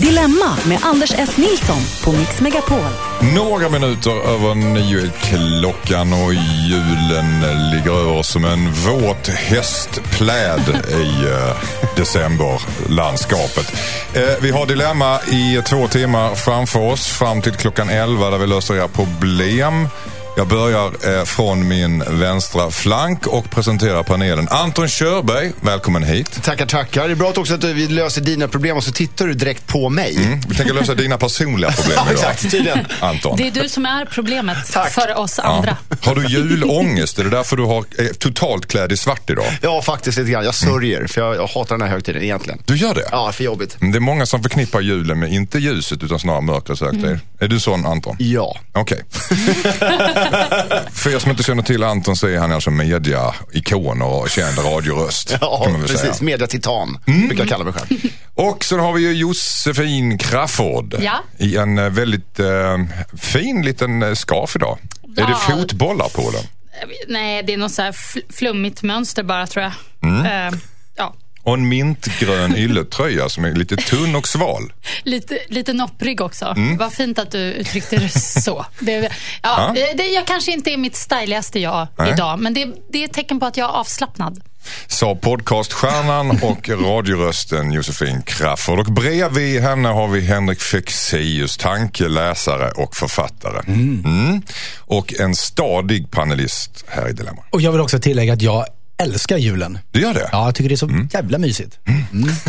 [0.00, 1.36] Dilemma med Anders S.
[1.36, 2.78] Nilsson på Mix Megapol.
[3.34, 10.84] Några minuter över nio är klockan och julen ligger över oss som en våt hästpläd
[10.90, 11.56] i eh,
[11.96, 13.72] decemberlandskapet.
[14.14, 18.46] Eh, vi har dilemma i två timmar framför oss fram till klockan 11 där vi
[18.46, 19.88] löser era problem.
[20.36, 24.48] Jag börjar eh, från min vänstra flank och presenterar panelen.
[24.50, 26.42] Anton Körberg, välkommen hit.
[26.42, 27.06] Tackar, tackar.
[27.06, 29.88] Det är bra också att vi löser dina problem och så tittar du direkt på
[29.88, 30.16] mig.
[30.16, 32.14] Mm, vi tänker lösa dina personliga problem Ja, idag.
[32.30, 32.50] exakt.
[32.50, 32.78] Tydligen.
[33.00, 33.36] Anton.
[33.36, 34.92] Det är du som är problemet Tack.
[34.92, 35.76] för oss andra.
[36.02, 37.18] Har du julångest?
[37.18, 39.46] Är det därför du har är totalt klädd i svart idag?
[39.62, 40.44] Ja, faktiskt lite grann.
[40.44, 42.62] Jag sörjer, för jag, jag hatar den här högtiden egentligen.
[42.64, 43.08] Du gör det?
[43.10, 43.76] Ja, för jobbigt.
[43.78, 47.18] Men Det är många som förknippar julen med inte ljuset utan snarare mörkrets högtid.
[47.40, 48.16] Är du sån Anton?
[48.18, 48.56] Ja.
[48.72, 49.02] Okej.
[50.92, 55.36] För er som inte känner till Anton så är han alltså media-ikon och känd radioröst.
[55.40, 56.00] Ja, kan man väl precis.
[56.00, 56.14] säga.
[56.20, 58.00] Mediatitan, brukar jag kalla mig själv.
[58.34, 61.12] Och sen har vi ju Josefin Crafoord Ja.
[61.38, 62.46] i en eh, väldigt eh,
[63.20, 64.78] fin liten eh, scarf idag.
[65.16, 65.36] Är det Ja.
[65.56, 66.42] fotbollar på den?
[67.08, 69.72] Nej, det är något så här fl- flummigt mönster bara tror jag.
[70.10, 70.26] Mm.
[70.26, 70.58] Eh, ja,
[71.44, 74.72] Och en mintgrön ylletröja som är lite tunn och sval.
[75.02, 76.44] lite, lite nopprig också.
[76.44, 76.76] Mm.
[76.76, 78.66] Vad fint att du uttryckte det så.
[78.80, 79.10] Det,
[79.42, 79.74] ja, Ja.
[79.96, 82.12] Det, jag kanske inte är mitt styligaste jag Nej.
[82.12, 84.42] idag, men det, det är ett tecken på att jag är avslappnad.
[84.86, 88.78] Sa podcaststjärnan och radiorösten Josefin Crafoord.
[88.78, 93.60] Och bredvid henne har vi Henrik Fexeus, tankeläsare och författare.
[93.66, 94.42] Mm.
[94.78, 97.42] Och en stadig panelist här i Dilemma.
[97.50, 98.66] Och jag vill också tillägga att jag
[99.02, 99.78] älskar julen.
[99.90, 100.28] Du gör det?
[100.32, 101.78] Ja, jag tycker det är så jävla mysigt.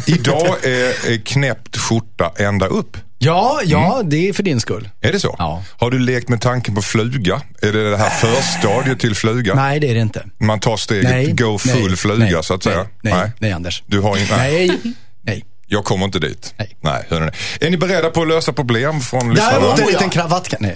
[0.06, 2.98] Idag är, knäppt skjorta ända upp.
[3.18, 4.90] Ja, ja, det är för din skull.
[5.02, 5.36] Är det så?
[5.38, 5.64] Ja.
[5.78, 7.42] Har du lekt med tanken på fluga?
[7.62, 9.56] Är det det här förstadiet till fluga?
[9.56, 10.26] Nej, det är det inte.
[10.40, 11.32] Man tar steget Nej.
[11.32, 12.86] go full nej, fluga nej, så att säga?
[13.02, 13.84] Nej, nej, nej Anders.
[13.88, 14.38] Du har inte...
[14.38, 14.72] Nej,
[15.22, 15.46] nej.
[15.68, 16.54] Jag kommer inte dit.
[16.58, 16.78] Nej.
[16.82, 17.32] Nej hörni.
[17.60, 19.82] Är ni beredda på att lösa problem från Däremot lyssnarna?
[19.82, 20.68] en liten kravatt kan...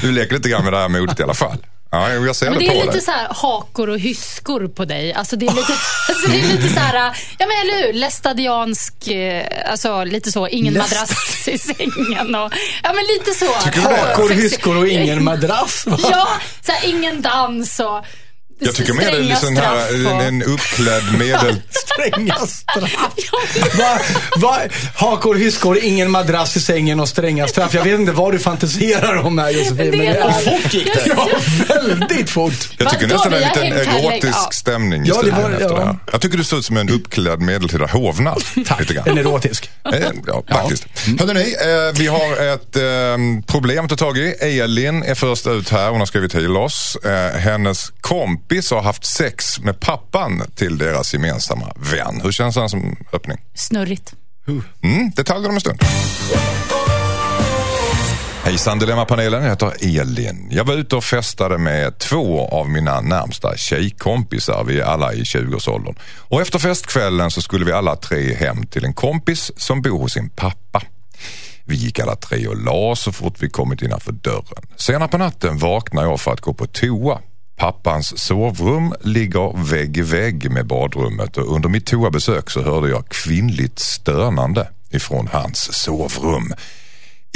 [0.00, 1.58] Du leker lite grann med det här modet i alla fall.
[1.94, 3.00] Ja, jag ser Men det, det är lite dig.
[3.00, 5.12] så här hakor och hyskor på dig.
[5.12, 5.72] Alltså det är lite,
[6.08, 6.94] alltså det är lite så här,
[7.38, 12.52] ja men eller hur, lästadiansk, eh, alltså lite så, ingen Läst- madrass i sängen och,
[12.82, 13.52] ja men lite så.
[13.80, 15.86] Hakor, hyskor och ingen madrass.
[15.86, 15.98] va?
[16.10, 16.28] Ja,
[16.66, 18.04] så här, ingen dans och
[18.58, 21.60] Jag tycker mer det är liksom här, och- en uppklädd medel...
[21.70, 23.16] Stränga straff.
[23.78, 23.98] Va,
[24.36, 24.58] va,
[24.94, 27.74] hakor, hyskor, ingen madrass i sängen och stränga straff.
[27.74, 29.76] Jag vet inte vad du fantiserar om här Josefin.
[29.90, 31.02] Men det är fort gick det.
[31.06, 31.28] Ja,
[31.68, 32.52] väldigt fort.
[32.78, 34.48] Jag tycker nästan det är en liten erotisk Ja.
[34.52, 35.74] stämning Ja, det var- efter ja.
[35.78, 35.96] det här.
[36.12, 38.78] Jag tycker du ser ut som en uppklädd medeltida hovnarr.
[38.80, 39.08] Lite grann.
[39.08, 39.70] En erotisk.
[39.94, 40.84] Eh, Ja, faktiskt.
[41.20, 41.56] Hörrni, ni,
[41.88, 44.34] eh, vi har ett eh, problem att ta tag i.
[44.40, 45.90] Elin är först ut här.
[45.90, 46.96] Hon har skrivit till oss.
[47.04, 47.92] Eh, hennes
[48.48, 52.20] kompis har haft sex med pappan till deras gemensamma vän.
[52.22, 53.38] Hur känns det som öppning?
[53.54, 54.14] Snurrigt.
[54.82, 55.78] Mm, detaljer om en stund.
[58.44, 60.48] Hejsan Dilemmapanelen, jag heter Elin.
[60.50, 64.64] Jag var ute och festade med två av mina närmsta tjejkompisar.
[64.64, 65.94] Vi är alla i 20-årsåldern.
[66.18, 70.12] Och efter festkvällen så skulle vi alla tre hem till en kompis som bor hos
[70.12, 70.82] sin pappa.
[71.64, 74.66] Vi gick alla tre och la så fort vi kommit innanför dörren.
[74.76, 77.20] Senare på natten vaknade jag för att gå på toa.
[77.56, 83.08] Pappans sovrum ligger vägg i vägg med badrummet och under mitt toabesök så hörde jag
[83.08, 86.54] kvinnligt stönande ifrån hans sovrum.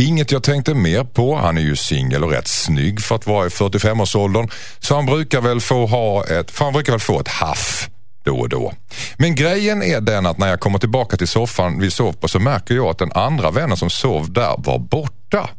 [0.01, 1.37] Inget jag tänkte mer på.
[1.37, 4.49] Han är ju singel och rätt snygg för att vara i 45-årsåldern.
[4.79, 7.89] Så han brukar väl få ha ett, för han brukar väl få ett haff
[8.25, 8.73] då och då.
[9.17, 12.39] Men grejen är den att när jag kommer tillbaka till soffan vi sov på så
[12.39, 15.50] märker jag att den andra vännen som sov där var borta.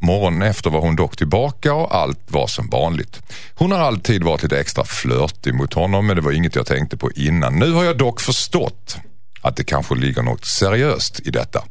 [0.00, 3.20] Morgonen efter var hon dock tillbaka och allt var som vanligt.
[3.54, 6.96] Hon har alltid varit lite extra flörtig mot honom men det var inget jag tänkte
[6.96, 7.58] på innan.
[7.58, 8.96] Nu har jag dock förstått
[9.42, 11.64] att det kanske ligger något seriöst i detta.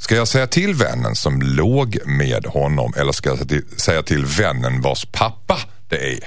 [0.00, 4.80] Ska jag säga till vännen som låg med honom eller ska jag säga till- vännen
[4.82, 6.18] vars pappa det är?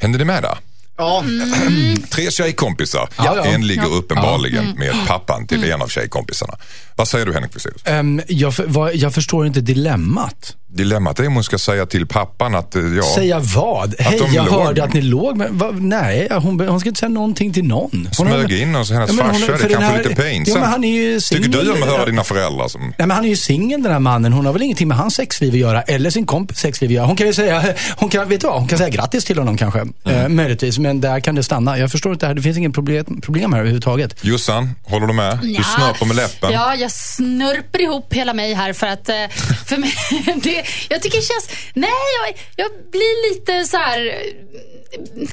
[0.00, 0.58] Händer det med där?
[0.96, 1.24] Ja,
[2.10, 3.08] Tre tjejkompisar.
[3.18, 3.44] Ja, ja.
[3.44, 6.56] En ligger uppenbarligen med pappan till en av tjejkompisarna.
[6.98, 7.82] Vad säger du Henrik Fexeus?
[7.84, 10.54] Ehm, jag, vad- jag förstår inte dilemmat.
[10.70, 13.94] Dilemmat är om hon ska säga till pappan att eh, ja, Säga vad?
[13.98, 14.54] Hej, jag låg.
[14.54, 15.36] hörde att ni låg.
[15.36, 17.90] Men, va, nej, hon, hon ska inte säga någonting till någon.
[18.18, 19.46] Hon smög in hos hennes men hon- farsa.
[19.46, 20.48] Det är kanske här- lite pinsamt.
[20.48, 22.80] Ja, men han är ju Tycker du om att höra dina föräldrar som...
[22.80, 24.32] Nej, men han är ju singel den här mannen.
[24.32, 25.82] Hon har väl ingenting med hans sexliv att göra.
[25.82, 27.06] Eller sin kompis sexliv att göra.
[27.06, 27.64] Hon kan ju säga,
[27.96, 28.58] hon kan, vet du vad?
[28.58, 29.80] Hon kan säga grattis till honom kanske.
[29.80, 29.94] Mm.
[30.04, 30.78] Eh, möjligtvis.
[30.78, 31.78] Men där kan det stanna.
[31.78, 32.34] Jag förstår inte det här.
[32.34, 34.16] Det finns ingen problem, problem här överhuvudtaget.
[34.22, 35.38] Jossan, håller du med?
[35.42, 35.62] Du Ja.
[35.76, 36.52] snörper med läppen.
[36.52, 39.28] Ja, jag snörper ihop hela mig här för att eh,
[39.66, 39.94] för mig,
[40.42, 41.90] det, jag tycker det känns, nej
[42.24, 45.28] jag, jag blir lite så här eh,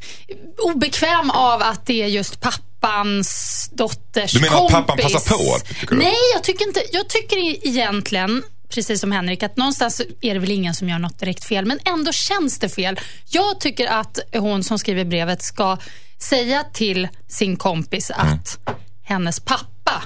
[0.57, 4.73] obekväm av att det är just pappa pappans dotters Du menar att kompis.
[4.75, 5.57] pappan passar på?
[5.95, 6.81] Nej, jag tycker inte.
[6.91, 7.37] Jag tycker
[7.67, 11.65] egentligen, precis som Henrik, att någonstans är det väl ingen som gör något direkt fel.
[11.65, 12.99] Men ändå känns det fel.
[13.29, 15.77] Jag tycker att hon som skriver brevet ska
[16.29, 18.33] säga till sin kompis Mm.
[18.33, 18.57] att
[19.03, 20.03] hennes pappa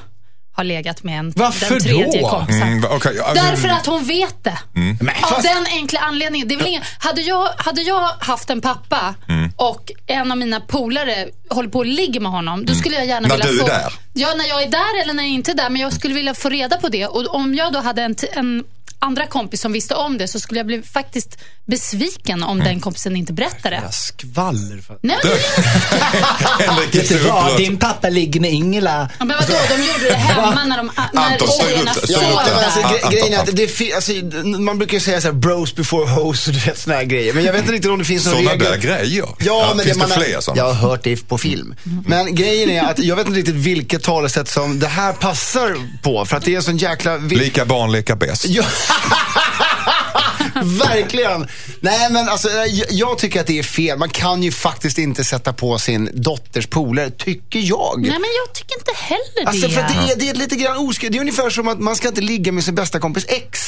[0.59, 2.29] har legat med en, Varför den tredje då?
[2.29, 2.61] kompisen.
[2.67, 2.83] Mm,
[3.15, 4.57] ja, Därför att hon vet det.
[4.73, 6.47] Men, Av fast, den enkla anledningen.
[6.47, 9.51] Det är väl ingen, hade, jag, hade jag haft en pappa Mm.
[9.56, 13.27] och en av mina polare håller på och ligger med honom, då skulle jag gärna
[13.27, 13.67] När vilja du är få...
[13.67, 13.94] där?
[14.13, 15.69] Ja, när jag är där eller när jag inte är där.
[15.69, 17.07] Men jag skulle vilja få reda på det.
[17.07, 18.63] Och om jag då hade en, en
[18.99, 22.67] andra kompis som visste om det så skulle jag bli faktiskt besviken om Mm.
[22.73, 23.75] den kompisen inte berättade.
[23.75, 24.81] Jävla skvaller.
[24.87, 24.97] För...
[25.03, 27.57] Nej, men, Henrik är så upprörd.
[27.57, 29.09] Din pappa ligger med Ingela.
[29.19, 32.13] men vadå, de gjorde det hemma när, de, när Anton, styr upp det, upp det.
[32.13, 34.11] Ja, alltså, grejen är att det fi- alltså,
[34.59, 37.33] man brukar ju säga så här, bros before hoes och du vet såna här grejer.
[37.33, 38.71] Men jag vet inte riktigt om det finns någon Sådana regel.
[38.71, 39.25] där grejer?
[39.39, 40.61] Ja, men finns det, har- fler sådana?
[40.61, 41.75] Jag har hört det på film.
[42.05, 46.25] Men grejen är att jag vet inte riktigt vilket talesätt som det här passar på.
[46.25, 47.17] För att det är en sån jäkla...
[47.17, 48.45] vil- Lika barn leka bäst.
[50.63, 51.47] Verkligen.
[51.80, 53.97] Nej, men alltså, jag, jag tycker att det är fel.
[53.97, 58.01] Man kan ju faktiskt inte sätta på sin dotters polare, tycker jag.
[58.01, 59.74] Nej, men jag tycker inte heller Alltså det.
[59.74, 61.12] för att det är, det är lite grann oskrivet.
[61.12, 63.59] Det är ungefär som att man ska inte ligga med sin bästa kompis ex.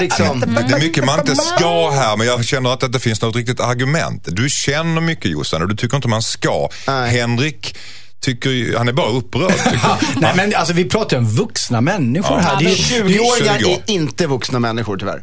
[0.00, 0.40] Liksom.
[0.40, 3.36] Det är mycket man inte ska här, men jag känner att det inte finns något
[3.36, 4.22] riktigt argument.
[4.26, 6.68] Du känner mycket Jossan och du tycker inte man ska.
[6.86, 7.10] Nej.
[7.10, 7.76] Henrik
[8.22, 9.52] tycker ju, han är bara upprörd.
[10.16, 12.58] Nej, men alltså, vi pratar ju om vuxna människor här.
[12.58, 12.74] Det är, ju-
[13.04, 13.72] 20-åringar 20 år.
[13.86, 15.22] är inte vuxna människor tyvärr.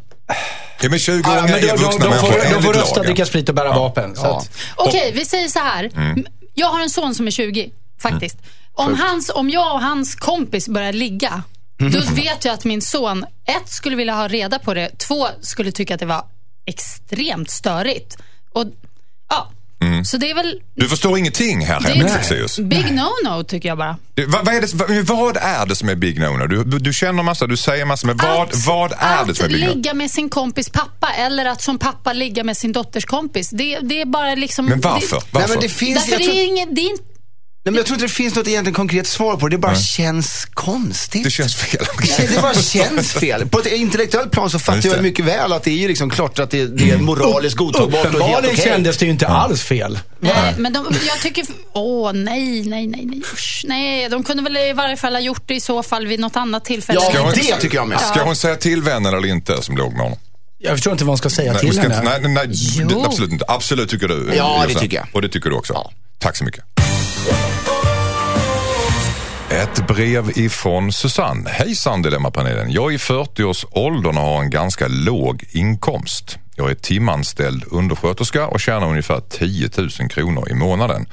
[0.81, 2.73] Ja, men 20 Ja, åringar men de, är de, vuxna de, människor får, de får
[2.73, 4.15] rösta, dricka sprit och bära vapen.
[4.15, 4.37] Så Ja.
[4.37, 5.91] att, Okej, vi säger så här.
[5.95, 6.25] Mm.
[6.53, 7.69] Jag har en son som är 20,
[8.01, 8.37] faktiskt.
[8.73, 11.43] Om, hans, om jag och hans kompis börjar ligga,
[11.81, 11.91] Mm.
[11.91, 14.89] då vet jag att min son, ett, skulle vilja ha reda på det.
[15.07, 16.23] Två, skulle tycka att det var
[16.65, 18.17] extremt störigt.
[18.53, 18.65] Och,
[19.29, 19.51] ja,
[20.05, 20.45] så det är väl...
[20.45, 20.59] Mm.
[20.75, 22.59] Du förstår ingenting här är Fexeus.
[22.59, 23.97] big no-no, tycker jag bara.
[24.27, 26.47] Vad, vad, är det, vad, vad är det som är big no-no?
[26.47, 29.45] Du, du, du känner massa, du säger massa, men vad, Att- vad är det som
[29.45, 29.75] är Att big no-no?
[29.75, 33.49] ligga med sin kompis pappa eller att som pappa ligga med sin dotters kompis.
[33.49, 34.65] Det, det är bara liksom...
[34.65, 35.17] Men varför?
[35.17, 35.47] Det, varför?
[35.47, 36.75] Nej, men det finns, därför det tror, är inget...
[36.75, 37.08] Det är inte, nej,
[37.71, 39.55] men jag tror inte det finns något egentligen konkret svar på det.
[39.55, 41.23] Det bara känns konstigt.
[41.23, 41.85] det känns fel.
[42.19, 43.47] Nej, det bara känns fel.
[43.49, 46.39] På ett intellektuellt plan så fattar jag mycket väl att det är ju liksom klart
[46.39, 48.65] att det, det är moraliskt godtagbart och helt uppenbarligen okej.
[48.65, 49.99] kändes det ju inte alls fel.
[50.19, 51.45] Nej, men de, jag tycker...
[51.73, 53.21] Åh, nej, nej, nej, nej.
[53.33, 56.19] Usch, nej, de kunde väl i varje fall ha gjort det i så fall vid
[56.19, 56.99] något annat tillfälle.
[57.03, 57.99] Ja, Ska hon- det tycker jag med.
[58.01, 60.19] Ska hon säga till vännen eller inte som låg med honom?
[60.61, 61.95] Jag förstår inte vad man ska säga Nej, till hon ska henne.
[61.95, 63.45] inte, nej, nej, nej absolut inte.
[63.47, 64.31] Absolut tycker du.
[64.37, 65.07] Ja, det tycker jag.
[65.13, 65.73] Och det tycker du också.
[65.73, 65.91] Ja.
[66.19, 66.63] Tack så mycket.
[69.51, 71.49] Ett brev ifrån Susanne.
[71.49, 72.71] Hejsan Dilemmapanelen.
[72.71, 76.37] Jag är i 40-årsåldern och har en ganska låg inkomst.
[76.55, 81.05] Jag är timanställd undersköterska och tjänar ungefär 10 000 kronor i månaden.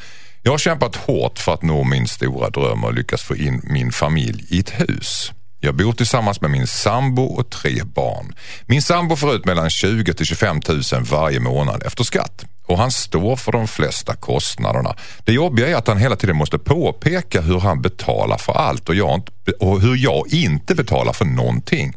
[0.43, 3.93] Jag har kämpat hårt för att nå min stora dröm och lyckas få in min
[3.93, 5.33] familj i ett hus.
[5.61, 8.35] Jag bor tillsammans med min sambo och tre barn.
[8.67, 12.90] Min sambo får ut mellan 20 till 25 000 varje månad efter skatt och han
[12.90, 14.96] står för de flesta kostnaderna.
[15.24, 18.94] Det jobbiga är att han hela tiden måste påpeka hur han betalar för allt och,
[18.94, 21.96] jag inte, och hur jag inte betalar för någonting.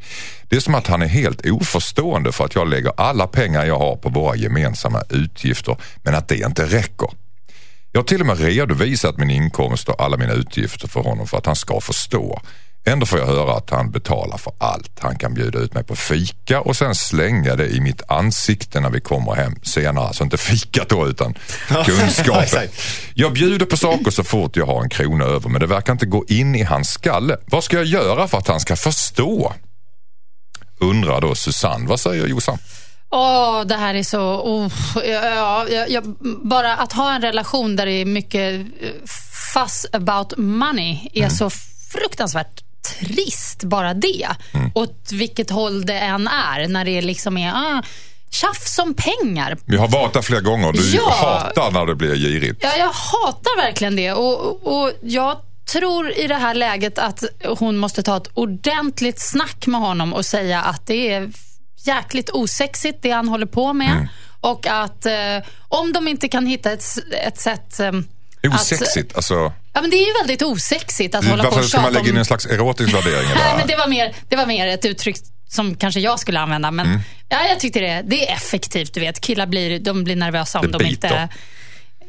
[0.49, 3.79] Det är som att han är helt oförstående för att jag lägger alla pengar jag
[3.79, 7.09] har på våra gemensamma utgifter men att det inte räcker.
[7.91, 11.37] Jag har till och med redovisat min inkomst och alla mina utgifter för honom för
[11.37, 12.41] att han ska förstå.
[12.85, 14.99] Ändå får jag höra att han betalar för allt.
[14.99, 18.89] Han kan bjuda ut mig på fika och sen slänga det i mitt ansikte när
[18.89, 20.07] vi kommer hem senare.
[20.07, 21.33] Alltså inte fikat då utan
[21.85, 22.67] kunskapen.
[23.13, 26.05] jag bjuder på saker så fort jag har en krona över men det verkar inte
[26.05, 27.37] gå in i hans skalle.
[27.45, 29.53] Vad ska jag göra för att han ska förstå?
[30.79, 31.87] Undrar då Susanne.
[31.87, 32.57] Vad säger Jossan?
[33.11, 34.19] Åh, det här är så...
[34.19, 36.01] Oh, ja, ja, ja,
[36.43, 38.89] bara att ha en relation där det är mycket eh,
[39.53, 41.49] fuss about money är så
[41.91, 44.27] fruktansvärt trist, bara det.
[44.75, 46.67] Åt vilket håll det än är.
[46.67, 47.83] När det liksom är ah,
[48.31, 49.57] tjafs om pengar.
[49.65, 50.73] Vi har varit där flera gånger.
[50.73, 51.09] Du Ja.
[51.09, 52.59] hatar när det blir girigt.
[52.63, 54.11] Ja, jag hatar verkligen det.
[54.13, 55.37] Och, och jag
[55.71, 57.23] tror i det här läget att
[57.59, 61.29] hon måste ta ett ordentligt snack med honom och säga att det är
[61.85, 63.91] jäkligt osexigt det han håller på med.
[63.91, 64.07] Mm.
[64.41, 65.13] Och att eh,
[65.67, 66.83] om de inte kan hitta ett,
[67.25, 67.79] ett sätt...
[67.79, 67.91] Eh,
[68.53, 69.15] Osexigt.
[69.15, 71.99] Alltså, ja, men det är ju väldigt osexigt att hålla på och ska man tjata
[71.99, 73.57] lägga in en slags erotisk värdering i det här?
[73.57, 75.17] men det var, mer, det var mer ett uttryck
[75.49, 76.71] som kanske jag skulle använda.
[76.71, 76.99] Men Mm.
[77.29, 78.93] ja, jag tyckte det, det är effektivt.
[78.93, 79.21] Du vet.
[79.21, 81.07] Killar blir, de blir nervösa om Det de biter.
[81.07, 81.29] inte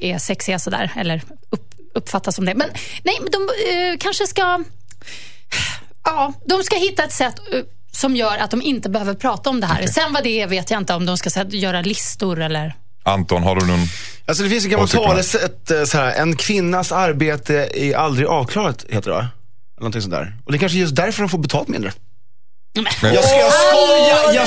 [0.00, 0.90] är sexiga sådär.
[0.96, 2.54] Eller upp, uppfattas som det.
[2.54, 2.68] Men
[3.02, 4.64] nej, men de eh, kanske ska...
[6.04, 7.60] Ja, de ska hitta ett sätt eh,
[7.92, 9.86] som gör att de inte behöver prata om det här.
[9.86, 10.94] Sen vad det är vet jag inte.
[10.94, 12.74] Om de ska sätta- göra listor eller...
[13.02, 13.80] Anton, har du någon...
[14.26, 18.84] Alltså det finns ett gammalt talesätt, eh, så här, en kvinnas arbete är aldrig avklarat,
[18.88, 19.18] heter det va?
[19.20, 20.36] Eller någonting sånt där.
[20.44, 21.92] Och det är kanske just därför de får betalt mindre.
[22.74, 24.39] Men, Jag, ska, jag skojar, jag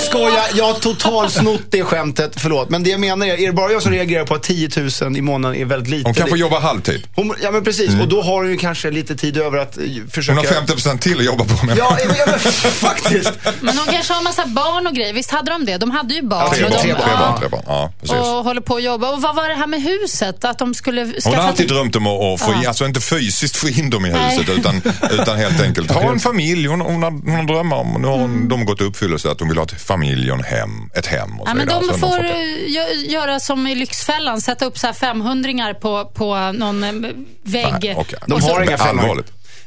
[0.56, 2.70] Jag har totalt snott det skämtet, förlåt.
[2.70, 4.70] Men det jag menar är, är det bara jag som reagerar på att 10
[5.02, 6.08] 000 i månaden är väldigt lite?
[6.08, 7.08] hon kan få jobba halvtid.
[7.16, 9.84] Hon, ja men precis, och då har hon ju kanske lite tid över att eh,
[10.12, 10.38] försöka...
[10.40, 11.66] Hon har 50% till att jobba på.
[11.66, 12.40] Men Ja, ja, ja men
[12.72, 13.32] faktiskt.
[13.62, 15.14] Men de kanske har en massa barn och grejer.
[15.14, 15.78] Visst hade de det?
[15.78, 16.50] De hade ju barn.
[16.54, 17.64] tre och barn, de, tre barn, ja, tre barn.
[17.68, 18.16] Ja, precis.
[18.18, 19.10] och håller på att jobba.
[19.12, 20.46] Och vad var det här med huset?
[20.46, 21.38] Att de skulle Hon skaffa...
[21.42, 22.68] har alltid drömt om att, att få in, Ja.
[22.70, 24.36] alltså inte fysiskt få in dem i Nej.
[24.38, 24.82] huset utan,
[25.12, 26.68] utan helt enkelt ha en familj.
[26.68, 29.40] Hon, hon, har, hon har drömmar om, nu har hon, de gått i uppfyllelse att
[29.40, 31.94] de vill ha ett familj studion hem, ett hem och så ja, men De alltså,
[31.94, 34.94] så får eh, göra som i Lyxfällan, sätta upp så här
[35.74, 36.92] på, på eh, någon eh,
[37.44, 37.74] vägg.
[37.82, 38.20] Nej, okay.
[38.28, 39.24] De har inga 500.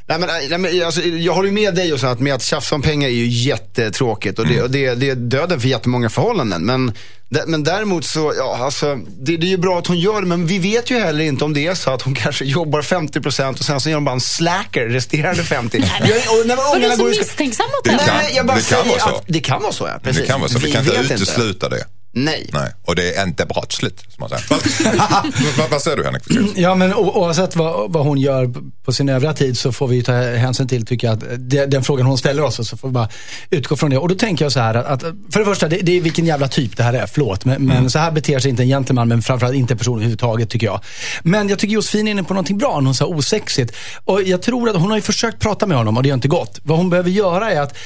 [0.09, 2.75] Nej, men, nej, men, alltså, jag håller med dig och så att med att tjafsa
[2.75, 6.65] om pengar är ju jättetråkigt och, det, och det, det är döden för jättemånga förhållanden.
[6.65, 6.87] Men,
[7.29, 10.27] d- men däremot så, ja alltså, det, det är ju bra att hon gör det,
[10.27, 13.51] men vi vet ju heller inte om det är så att hon kanske jobbar 50%
[13.59, 15.85] och sen så gör hon bara en slacker resterande 50%.
[15.99, 18.03] Jag, och, när Var du ungarna så går misstänksam mot Det henne?
[18.05, 19.15] kan- Nej, jag bara det kan säger vara så.
[19.15, 19.99] att det kan vara så, ja.
[20.03, 20.21] Precis.
[20.21, 20.59] Det kan vara så.
[20.59, 21.85] Vi kan inte utesluta det.
[22.11, 22.49] Nej.
[22.53, 25.57] Nej, och det är inte brottsligt, som man säger.
[25.57, 26.23] vad, vad säger du Henrik?
[26.55, 28.53] Ja, men oavsett vad, vad hon gör
[28.85, 31.65] på sin övriga tid så får vi ju ta hänsyn till, tycker jag, att det,
[31.65, 33.09] den frågan hon ställer oss, så får vi bara
[33.49, 33.97] utgå från det.
[33.97, 36.47] Och då tänker jag så här, att, för det första, det, det är vilken jävla
[36.47, 37.45] typ det här är, förlåt.
[37.45, 40.49] Men, men så här beter sig inte en gentleman, men framförallt inte en person överhuvudtaget,
[40.49, 40.81] tycker jag.
[41.23, 43.75] Men jag tycker Josefin är inne på någonting bra, när hon sa osexigt.
[44.05, 46.27] Och jag tror att hon har ju försökt prata med honom och det har inte
[46.27, 46.59] gått.
[46.63, 47.77] Vad hon behöver göra är att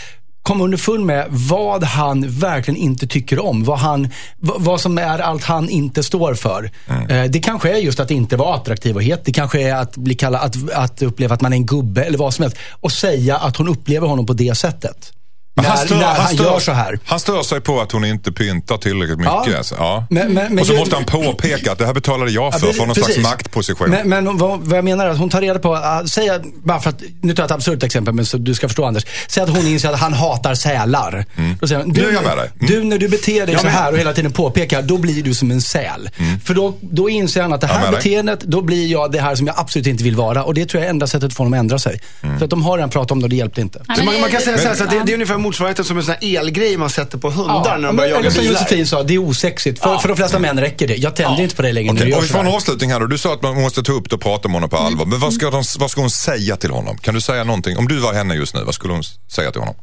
[0.43, 3.63] komma underfund med vad han verkligen inte tycker om.
[3.63, 6.71] Vad, han, vad som är allt han inte står för.
[7.09, 9.21] Eh, Det kanske är just att inte vara attraktiv och het.
[9.25, 12.17] Det kanske är att, bli kallad, att, att uppleva att man är en gubbe eller
[12.17, 12.57] vad som helst.
[12.71, 15.13] Och säga att hon upplever honom på det sättet.
[15.53, 16.99] När när han, stör, gör så här.
[17.05, 19.33] Han stör sig på att hon inte pyntar tillräckligt mycket.
[19.47, 19.57] Ja.
[19.57, 19.75] alltså.
[19.79, 20.05] Ja.
[20.09, 22.67] Men- men- men och så ju- måste han påpeka att det här betalade jag för,
[22.67, 23.15] Ja, från någon precis.
[23.15, 23.89] slags maktposition.
[23.89, 26.29] Men, men vad, vad jag menar är att hon tar reda på, uh, säg,
[26.63, 29.05] bara för att, nu tar jag ett absurt exempel, men så du ska förstå Anders.
[29.27, 31.25] Säg att hon inser att han hatar sälar.
[31.59, 32.49] Då säger hon, Nu är jag med dig.
[32.59, 32.71] Mm.
[32.71, 35.51] du när du beter dig så här och hela tiden påpekar, då blir du som
[35.51, 36.09] en säl.
[36.45, 37.91] För då, då inser han att det här dig.
[37.91, 40.43] beteendet, då blir jag det här som jag absolut inte vill vara.
[40.43, 42.01] Och det tror jag är enda sättet att få honom att ändra sig.
[42.37, 43.81] För att de har redan pratat om det och det hjälpte inte.
[43.87, 46.03] Man, man kan säga så här, så att det, det är ungefär motsvarigheten som en
[46.03, 48.53] sån här elgrej man sätter på hundar när de börjar eller jaga som bilar.
[48.61, 49.83] Josefin sa, det är osexigt.
[49.83, 50.95] För, för de flesta män räcker det.
[50.95, 53.05] Jag tänder inte på det längre du och vi får en avslutning här då.
[53.05, 55.05] Du sa att man måste ta upp det och prata med honom på allvar.
[55.05, 56.97] Men vad ska, de, vad ska hon säga till honom?
[56.97, 57.77] Kan du säga någonting?
[57.77, 59.75] Om du var henne just nu, vad skulle hon säga till honom?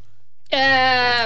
[0.50, 0.58] Eh,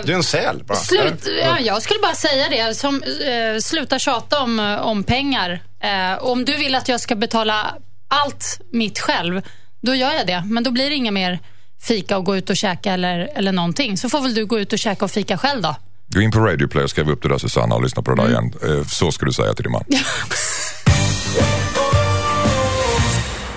[0.04, 0.78] Du är en säl bara.
[0.78, 2.74] Slut, ja, jag skulle bara säga det.
[2.74, 5.62] Som, eh, sluta tjata om, om pengar.
[5.82, 7.74] Eh, om du vill att jag ska betala
[8.08, 9.42] allt mitt själv,
[9.82, 10.42] då gör jag det.
[10.46, 11.38] Men då blir det inga mer
[11.82, 13.96] fika och gå ut och käka eller, eller någonting.
[13.98, 15.76] Så får väl du gå ut och käka och fika själv då.
[16.08, 18.22] Gå in på Radio Play och skriv upp det där Susanna och lyssna på det
[18.22, 18.52] där igen.
[18.68, 19.84] Eh, Så ska du säga till din man.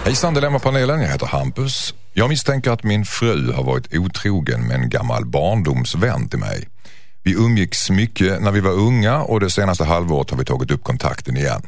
[0.06, 1.94] Hejsan Dilemmapanelen, jag heter Hampus.
[2.14, 6.68] Jag misstänker att min fru har varit otrogen med en gammal barndomsvän till mig.
[7.24, 10.84] Vi umgicks mycket när vi var unga och det senaste halvåret har vi tagit upp
[10.84, 11.62] kontakten igen.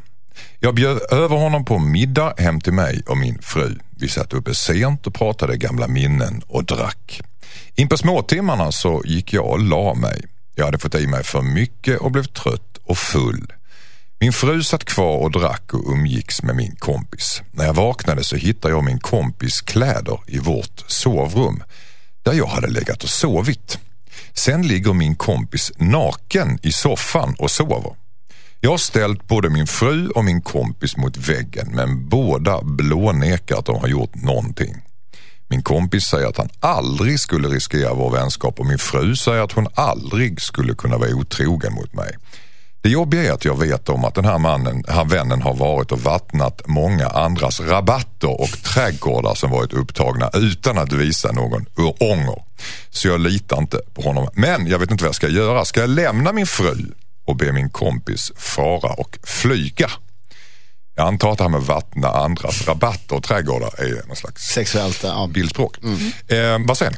[0.59, 3.75] Jag bjöd över honom på middag hem till mig och min fru.
[3.99, 7.21] Vi satt uppe sent och pratade gamla minnen och drack.
[7.75, 10.21] In på småtimmarna så gick jag och la mig.
[10.55, 13.53] Jag hade fått i mig för mycket och blev trött och full.
[14.19, 17.41] Min fru satt kvar och drack och umgicks med min kompis.
[17.51, 21.63] När jag vaknade så hittade jag min kompis kläder i vårt sovrum
[22.23, 23.79] där jag hade legat och sovit.
[24.33, 27.95] Sen ligger min kompis naken i soffan och sover.
[28.61, 33.65] Jag har ställt både min fru och min kompis mot väggen men båda blånekar att
[33.65, 34.75] de har gjort någonting.
[35.49, 39.51] Min kompis säger att han aldrig skulle riskera vår vänskap och min fru säger att
[39.51, 42.15] hon aldrig skulle kunna vara otrogen mot mig.
[42.81, 45.91] Det jobbiga är att jag vet om att den här mannen, här vännen har varit
[45.91, 51.65] och vattnat många andras rabatter och trädgårdar som varit upptagna utan att visa någon
[51.99, 52.43] ånger.
[52.89, 54.27] Så jag litar inte på honom.
[54.33, 55.65] Men jag vet inte vad jag ska göra.
[55.65, 56.75] Ska jag lämna min fru
[57.27, 59.91] och be min kompis fara och flyga?
[60.95, 65.03] Jag antar att det här med vattna andras rabatter och trädgårdar är någon slags Sexuellt,
[65.03, 65.29] ja.
[65.33, 65.77] bildspråk.
[66.27, 66.97] Eh, vad säger ni?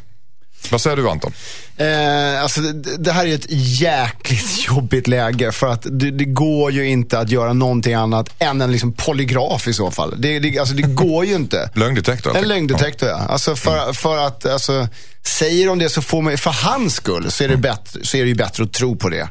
[0.71, 1.33] Vad säger du Anton?
[1.77, 3.45] Eh, alltså det, det här är ett
[3.81, 8.62] jäkligt jobbigt läge för att det, det går ju inte att göra någonting annat än
[8.62, 10.21] en liksom polygraf i så fall.
[10.21, 11.69] Det, det, alltså det går ju inte.
[11.75, 12.38] Lögndetektor?
[12.38, 13.15] En lögndetektor ja.
[13.15, 14.88] Alltså för, för att, alltså,
[15.24, 18.21] säger de det så får man, för hans skull så är det, bättre, så är
[18.21, 19.29] det ju bättre att tro på det.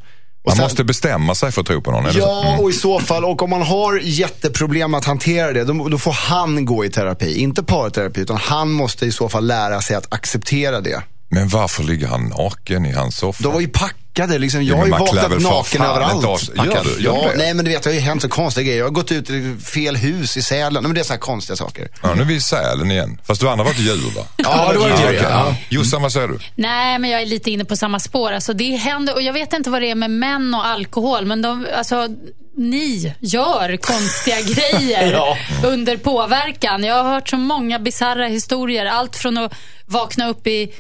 [0.49, 2.13] Man sen- måste bestämma sig för att tro på någon.
[2.13, 2.19] så?
[2.19, 5.99] Ja, och i så fall, och om man har jätteproblem att hantera det, då, då
[5.99, 7.39] får han gå i terapi.
[7.39, 11.03] Inte parterapi, utan han måste i så fall lära sig att acceptera det.
[11.31, 13.43] Men varför ligger han naken i hans soffa?
[13.43, 14.39] De var ju packade.
[14.39, 16.25] Liksom, jag Ja, har ju vaknat naken överallt.
[16.57, 17.35] Gör ja, du det?
[17.37, 18.79] nej men du vet, det har ju hänt så konstiga grejer.
[18.79, 20.73] Jag har gått ut i fel hus i Sälen.
[20.73, 21.89] Nej, men det är så här konstiga saker.
[22.03, 23.21] Ja, nu är vi i Sälen igen.
[23.25, 24.23] Fast du andra var ett djur va?
[24.37, 25.19] Ja, det var okej.
[25.23, 25.57] Ja.
[25.69, 26.39] Jossan, vad säger du?
[26.55, 28.33] Nej, men jag är lite inne på samma spår.
[28.33, 31.43] Alltså, det händer, och jag vet inte vad det är med män och alkohol, men
[31.43, 32.09] de, alltså,
[32.57, 34.37] ni gör konstiga
[34.81, 35.37] grejer Ja.
[35.65, 36.85] under påverkan.
[36.85, 38.87] Jag har hört så många bizarra historier.
[38.87, 39.53] Allt från att
[39.87, 40.73] vakna upp i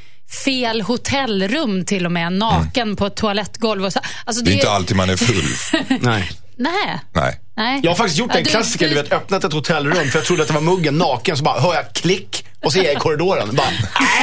[0.44, 3.84] fel hotellrum till och med, naken på ett toalettgolv.
[3.84, 4.00] Och så.
[4.24, 5.76] Alltså, Det är inte alltid man är full.
[6.00, 6.30] Nej.
[6.56, 6.98] Nej.
[7.14, 7.40] Nej.
[7.56, 7.80] Nej.
[7.82, 10.42] Jag har faktiskt gjort Ja, en klassiker, du vet, öppnat ett hotellrum för jag trodde
[10.42, 12.96] att det var muggen naken, så bara hör jag klick och så är jag i
[12.96, 13.56] korridoren.
[13.56, 13.68] Bara,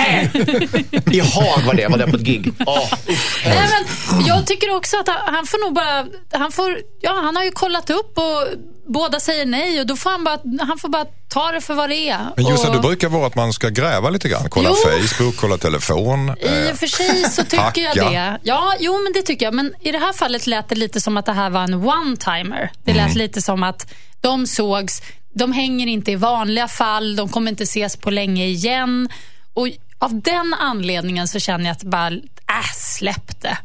[0.08, 0.36] äh!
[1.16, 2.54] I Haag var det, var det på ett gig.
[2.66, 2.94] Oh,
[3.46, 3.70] Nej,
[4.10, 6.06] men jag tycker också att han får nog bara...
[6.32, 8.48] Han, får, ja, han har ju kollat upp och
[8.88, 11.90] båda säger nej och då får han bara, han får bara ta det för vad
[11.90, 12.20] det är.
[12.36, 14.50] Men Jossan, och, du brukar vara att man ska gräva lite grann.
[14.50, 14.76] Kolla Jo.
[14.76, 16.30] Facebook, kolla telefon.
[16.42, 18.40] I eh, och för sig så tycker jag det.
[18.44, 19.54] Ja, jo men det tycker jag.
[19.54, 22.70] Men i det här fallet lät det lite som att det här var en one-timer.
[22.86, 23.18] Det lät Mm.
[23.18, 23.88] lite som att
[24.22, 25.02] de sågs,
[25.36, 29.10] de hänger inte i vanliga fall, de kommer inte ses på länge igen.
[29.54, 29.68] Och
[30.00, 33.58] av den anledningen så känner jag att bara, äh, släpp det.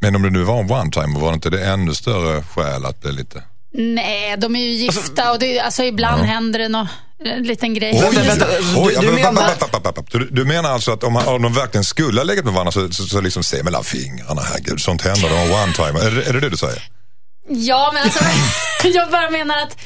[0.00, 2.84] Men om det nu var en one time, var det inte det ännu större skäl
[2.84, 3.42] att det lite...
[3.72, 6.86] Nej, de är ju gifta och det, alltså, ibland händer det någon
[7.24, 7.92] en liten grej.
[7.94, 8.46] Oj, vänta, vänta.
[8.76, 10.62] Oj, Du- du men- menar-.
[10.62, 13.04] Du, alltså att om, man, om de verkligen skulle ha legat med varandra så, så,
[13.04, 16.00] så liksom se mellan fingrarna, herregud, sånt händer, en one time.
[16.00, 16.82] Är, det- är det det du säger?
[17.48, 18.24] Ja, men alltså,
[18.88, 19.76] jag bara menar att...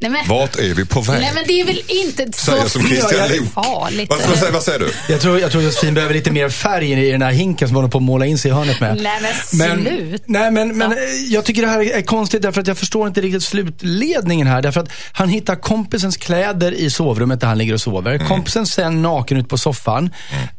[0.00, 1.20] Nej, men, Vart är vi på väg?
[1.20, 3.52] nej, men det är väl inte så Säger som Christian Lok.
[3.52, 4.10] farligt.
[4.10, 4.92] Vad, vad, säger, vad säger du?
[5.08, 7.82] Jag tror, jag tror Josefin behöver lite mer färg i den här hinken som hon
[7.82, 9.00] håller på att måla in sig i hörnet med.
[9.02, 10.22] Nej, men slut.
[10.26, 10.96] Nej, men, men
[11.28, 14.62] jag tycker det här är konstigt därför att jag förstår inte riktigt slutledningen här.
[14.62, 18.14] Därför att han hittar kompisens kläder i sovrummet där han ligger och sover.
[18.14, 18.28] Mm.
[18.28, 20.10] Kompisen sen naken ut på soffan.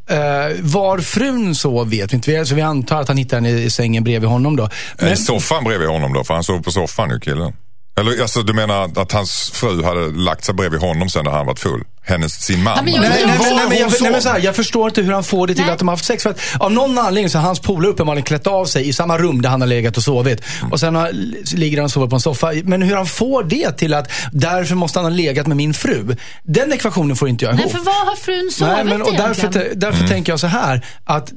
[0.09, 0.17] Eh,
[0.59, 4.03] var frun sov vet vi inte, så vi antar att han hittar henne i sängen
[4.03, 4.69] bredvid honom då.
[5.11, 7.53] I soffan bredvid honom då, för han sov på soffan nu killen.
[7.99, 11.45] Eller alltså, du menar att hans fru hade lagt sig bredvid honom sen när han
[11.45, 11.83] varit full?
[12.03, 12.85] Hennes, sin man?
[12.85, 14.29] Men jag- Nej, nej, Var men, nej, men, jag, hon nej, men sov?
[14.29, 15.73] så här, jag förstår inte hur han får det till Nej.
[15.73, 16.23] att de har haft sex.
[16.23, 19.17] För att av någon anledning så har hans polare uppenbarligen klätt av sig i samma
[19.17, 20.41] rum där han har legat och sovit.
[20.71, 21.11] Och sen har,
[21.55, 22.51] ligger han och sover på en soffa.
[22.63, 26.15] Men hur han får det till att därför måste han ha legat med min fru.
[26.43, 27.65] Den ekvationen får inte jag ihop.
[27.65, 29.79] Nej, för vad har frun sovit Nej, men, och därför, egentligen?
[29.79, 31.31] därför tänker jag så här att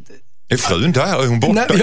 [0.55, 1.23] Är frun där?
[1.23, 1.83] Är hon borta Nej,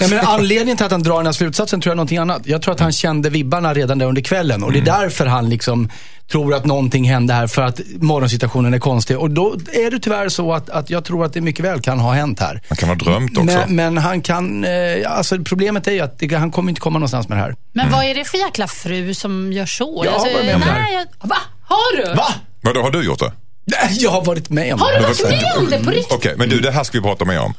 [0.00, 2.42] ja, men anledningen till att han drar den här slutsatsen tror jag är någonting annat.
[2.44, 5.48] Jag tror att han kände vibbarna redan där under kvällen och det är därför han
[5.48, 5.88] liksom
[6.30, 9.18] tror att någonting hände här för att morgonsituationen är konstig.
[9.18, 12.00] Och då är det tyvärr så att, att jag tror att det mycket väl kan
[12.00, 12.62] ha hänt här.
[12.68, 13.44] Han kan ha drömt också.
[13.44, 14.70] Men, men han kan, eh,
[15.06, 17.54] alltså problemet är ju att det, han kommer inte komma någonstans med det här.
[17.72, 20.02] Men vad är det för jäkla fru som gör så?
[20.04, 20.82] Jag har varit med om det här.
[20.82, 21.36] nej, jag, va?
[21.62, 22.14] Har du?
[22.14, 22.26] Va?
[22.62, 23.32] Vadå, har du gjort det?
[23.64, 24.98] Nej, Jag har varit med om Har det.
[24.98, 25.14] du här.
[25.14, 26.12] varit med om det på riktigt?
[26.12, 27.54] Okej, men du, det här ska vi prata mer om.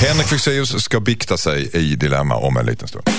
[0.00, 3.10] Henrik Fexeus ska bikta sig i Dilemma om en liten stund.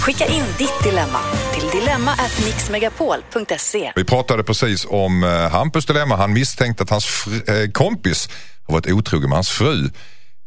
[0.00, 1.18] Skicka in ditt dilemma
[1.54, 3.92] till dilemma@mixmegapol.se.
[3.96, 6.16] Vi pratade precis om eh, Hampus dilemma.
[6.16, 8.28] Han misstänkte att hans fr- eh, kompis
[8.66, 9.90] har varit otrogen med hans fru.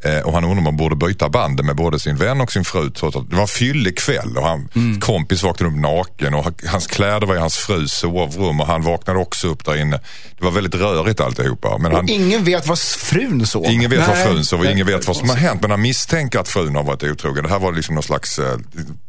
[0.06, 2.65] Eh, och han undrar om han borde byta band med både sin vän och sin
[2.65, 2.89] fru.
[2.89, 4.70] Trots att det var en fyllig kväll och han,
[5.02, 8.82] kompis vaknade upp naken och ha- hans kläder var i hans frus sovrum och han
[8.82, 10.00] vaknade också upp där inne.
[10.38, 11.78] Det var väldigt rörigt alltihopa.
[11.78, 13.65] Men han, Ingen vet vad frun sov.
[13.65, 14.26] Ingen vet vad Nej.
[14.26, 15.62] frun sov och ingen vet vad som har hänt.
[15.62, 17.44] Men han misstänker att frun har varit otrogen.
[17.44, 18.58] Det här var liksom någon slags eh,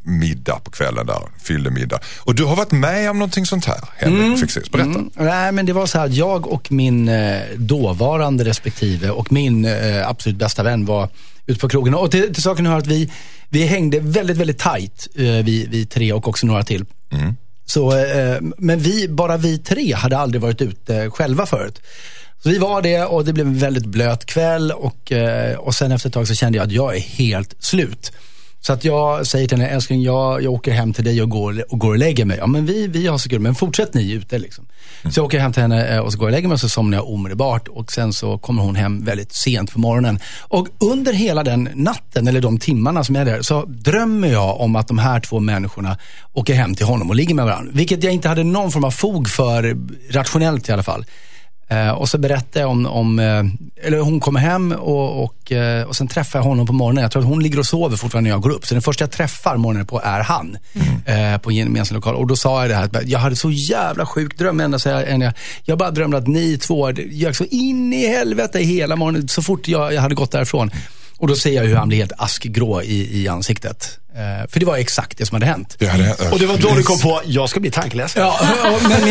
[0.02, 1.20] middag på kvällen där.
[1.42, 1.98] Fyllde middag.
[2.18, 4.70] Och du har varit med om någonting sånt här, Henrik Fexeus.
[4.70, 4.88] Berätta.
[4.90, 5.10] Mm.
[5.14, 10.08] Nej, men det var så här jag och min eh, dåvarande respektive och min eh,
[10.08, 11.08] absolut bästa vän var
[11.46, 11.94] ute på krogen.
[11.94, 13.10] Och till, till saken hör att vi,
[13.48, 16.84] vi hängde väldigt, väldigt tajt, eh, vi, vi tre och också några till.
[17.66, 21.80] Så, eh, men vi, bara vi tre hade aldrig varit ute själva förut.
[22.42, 25.92] Så vi var det och det blev en väldigt blöt kväll och, eh, och sen
[25.92, 28.12] efter ett tag så kände jag att jag är helt slut.
[28.60, 31.64] Så att jag säger till henne, älskling jag, jag åker hem till dig och går
[31.72, 32.38] och, går och lägger mig.
[32.38, 34.66] Ja men vi, vi har så kul, men fortsätt ni ute liksom.
[35.10, 36.60] Så jag åker hem till henne eh, och så går jag och lägger mig och
[36.60, 37.68] så somnar jag omedelbart.
[37.68, 40.18] Och sen så kommer hon hem väldigt sent på morgonen.
[40.48, 44.60] Och under hela den natten, eller de timmarna som jag är där, så drömmer jag
[44.60, 45.98] om att de här två människorna
[46.32, 47.72] åker hem till honom och ligger med varandra.
[47.74, 49.76] Vilket jag inte hade någon form av fog för,
[50.10, 51.04] rationellt i alla fall.
[51.68, 53.44] Eh, och så berättar jag om, om eh,
[53.86, 57.02] eller hon kommer hem och, och, eh, och sen träffar jag honom på morgonen.
[57.02, 58.66] Jag tror att hon ligger och sover fortfarande när jag går upp.
[58.66, 60.58] Så den första jag träffar morgonen på är han.
[61.06, 62.14] Eh, på en gemensam lokal.
[62.14, 64.88] Och då sa jag det här, att jag hade så jävla sjuk dröm ända så
[64.88, 65.32] jag, jag,
[65.64, 69.68] jag bara drömde att ni två, jag så in i helvete hela morgonen så fort
[69.68, 70.70] jag, jag hade gått därifrån.
[71.18, 73.98] Och då ser jag hur han blir helt askgrå i, i ansiktet.
[74.16, 75.76] Eh, för det var exakt det som hade hänt.
[75.78, 78.12] Det hade, Och det var då du kom på, jag ska bli tanklös.
[78.16, 79.04] Ja, hade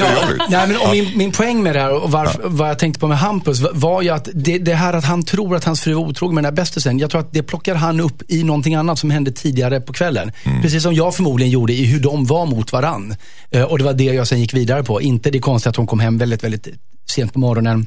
[0.00, 3.00] Ja, nej, men, och min, min poäng med det här och varf, vad jag tänkte
[3.00, 5.94] på med Hampus var- ju att det, det här att han tror att hans fru
[5.94, 6.98] var otrogen med den här bästisen.
[6.98, 10.32] Jag tror att det plockar han upp i någonting annat som hände tidigare på kvällen.
[10.62, 13.14] Precis som jag förmodligen gjorde i hur de var mot varann.
[13.50, 15.02] Eh, och det var det jag sen gick vidare på.
[15.02, 16.68] Inte det konstiga att hon kom hem väldigt, väldigt
[17.14, 17.86] sent på morgonen.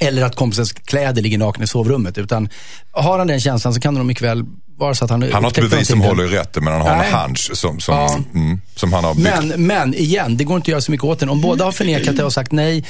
[0.00, 2.18] Eller att kompisens kläder ligger nakna i sovrummet.
[2.18, 2.48] Utan
[2.92, 4.44] har han den känslan så kan det nog mycket väl
[4.78, 6.96] vara så att han Han har inte bevis som håller i rätten men han har
[6.96, 7.08] Nej.
[7.12, 8.18] en hunch som, som, Ja.
[8.34, 9.28] mm, som han har byggt.
[9.56, 11.28] Men, men igen, det går inte att göra så mycket åt den.
[11.28, 12.84] Om båda har förnekat det och sagt nej,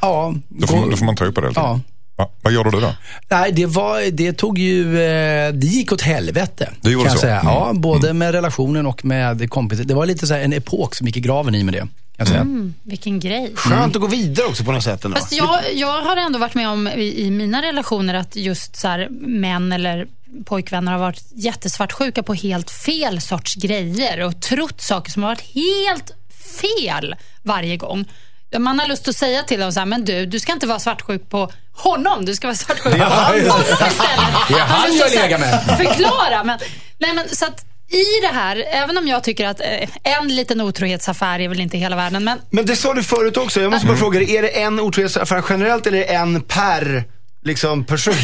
[0.00, 0.34] ja.
[0.48, 1.46] Då får, man, då får man tro på det.
[1.46, 1.80] helt Ja.
[2.16, 2.94] Ja, vad gjorde du då?
[3.30, 6.70] Nej, det, var, det tog ju, eh, det gick åt helvete.
[6.80, 7.26] Det gjorde kan jag så?
[7.26, 7.40] säga.
[7.40, 7.52] Mm.
[7.52, 9.84] Ja, både med relationen och med kompisar.
[9.84, 11.88] Det var lite så en epok som gick i graven i med det.
[12.20, 12.40] Kan jag säga.
[12.40, 12.74] Mm.
[12.82, 13.52] Vilken grej.
[13.54, 15.16] Skönt att gå vidare också på något sätt ändå.
[15.16, 18.88] Fast jag, jag har ändå varit med om i, i mina relationer att just så
[18.88, 20.06] här, män eller
[20.44, 25.54] pojkvänner har varit jättesvartsjuka på helt fel sorts grejer och trott saker som har varit
[25.54, 26.10] helt
[26.60, 28.04] fel varje gång.
[28.58, 30.78] Man har lust att säga till dem så här, men du, du ska inte vara
[30.78, 34.48] svartsjuk på honom, du ska vara svartsjuk på honom istället.
[34.48, 35.62] Det är han jag lägger med.
[35.76, 36.58] Förklara, men,
[36.98, 40.60] nej, men så att i det här, även om jag tycker att eh, en liten
[40.60, 43.60] otrohetsaffär är väl inte hela världen, men Men det sa du förut också.
[43.60, 47.04] Jag måste bara fråga dig, är det en otrohetsaffär generellt eller är det en per
[47.44, 48.14] liksom, person?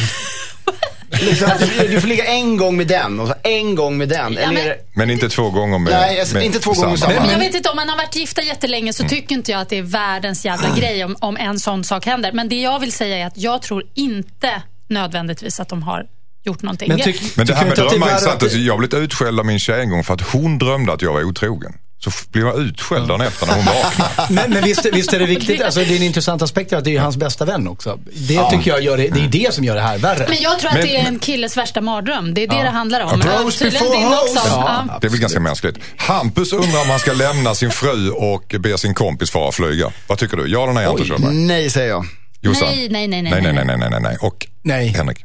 [1.10, 1.48] liksom,
[1.88, 4.32] du får ligga en gång med den och så en gång med den.
[4.32, 4.78] Ja, eller men- är det...
[4.94, 6.96] Men inte två gånger med Nej, alltså, med inte två gånger samma.
[6.96, 7.12] samma.
[7.12, 9.60] Men Men- jag vet inte, om man har varit gifta jättelänge så tycker inte jag
[9.60, 12.32] att det är världens jävla grej om, om en sån sak händer.
[12.32, 16.06] Men det jag vill säga är att jag tror inte nödvändigtvis att de har
[16.46, 16.88] gjort någonting.
[16.88, 18.42] Men Jag- tyck- Men det här med drömmar är sant.
[18.42, 21.02] att Jag har blivit utskälld av min tjej en gång för att hon drömde att
[21.02, 21.72] jag var otrogen.
[21.98, 24.10] Så blev jag utskälld dagen efter när hon vaknade.
[24.30, 26.96] Men, men visst, visst är det viktigt, alltså, det är en intressant aspekt att det
[26.96, 27.98] är hans bästa vän också.
[28.12, 30.26] Det tycker jag gör det, det är det som gör det här värre.
[30.28, 32.34] Men jag tror att Men- det är en killes värsta mardröm.
[32.34, 33.20] Det är det det handlar om.
[33.20, 34.20] Bros before hoes.
[34.22, 34.48] också.
[34.48, 34.84] Ja.
[34.88, 34.98] Ja.
[35.00, 35.76] Det är väl ganska mänskligt.
[35.96, 39.92] Hampus undrar om han ska lämna sin fru och be sin kompis fara flyga.
[40.06, 40.46] Vad tycker du?
[40.46, 41.34] Ja eller nej Körberg?
[41.34, 42.06] Nej, säger jag.
[42.40, 42.68] Jossan?
[42.68, 43.64] Nej, nej, nej, nej, nej, nej, nej.
[43.66, 44.16] nej, nej, nej, nej.
[44.20, 44.86] Och Nej.
[44.88, 45.18] Henrik,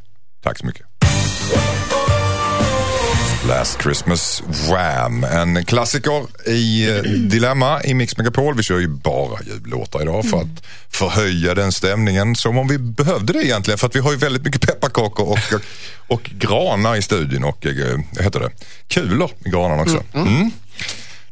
[0.44, 0.82] tack så mycket.
[3.48, 5.24] Last Christmas Wham.
[5.24, 8.56] En klassiker i eh, Dilemma i Mix Megapol.
[8.56, 13.34] Vi kör ju bara jullåtar idag för att förhöja den stämningen som om vi behövde
[13.34, 13.78] det egentligen.
[13.78, 15.40] För att vi har ju väldigt mycket pepparkakor och,
[16.08, 18.52] och granar i studion och eh, vad heter det?
[18.88, 20.04] kulor i granarna också.
[20.14, 20.52] Mm.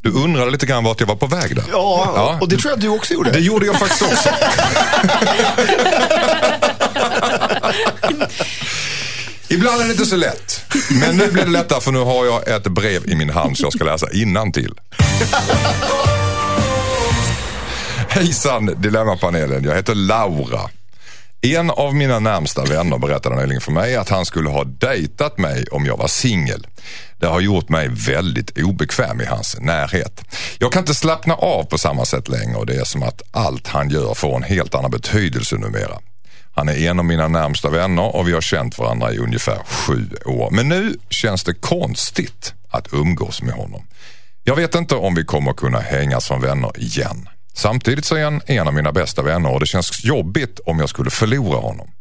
[0.02, 1.66] Du undrade lite grann vart jag var på väg där.
[1.72, 3.32] Ja, och det tror jag du också gjorde.
[3.32, 4.30] Det gjorde jag faktiskt också.
[9.50, 10.62] Ibland är det inte så lätt.
[10.90, 13.64] Men nu blir det lättare för nu har jag ett brev i min hand så
[13.66, 14.08] jag ska läsa
[14.54, 14.74] till.
[18.10, 20.70] Hejsan Dilemmapanelen, jag heter Laura.
[21.42, 25.66] En av mina närmsta vänner berättade nyligen för mig att han skulle ha dejtat mig
[25.72, 26.68] om jag var singel.
[27.20, 30.22] Det har gjort mig väldigt obekväm i hans närhet.
[30.60, 33.68] Jag kan inte slappna av på samma sätt längre och det är som att allt
[33.68, 36.00] han gör får en helt annan betydelse numera.
[36.60, 40.10] Han är en av mina närmsta vänner och vi har känt varandra i ungefär sju
[40.26, 40.52] år.
[40.52, 43.88] Men nu känns det konstigt att umgås med honom.
[44.44, 47.30] Jag vet inte om vi kommer kunna hänga som vänner igen.
[47.54, 50.90] Samtidigt så är han en av mina bästa vänner och det känns jobbigt om jag
[50.90, 51.92] skulle förlora honom.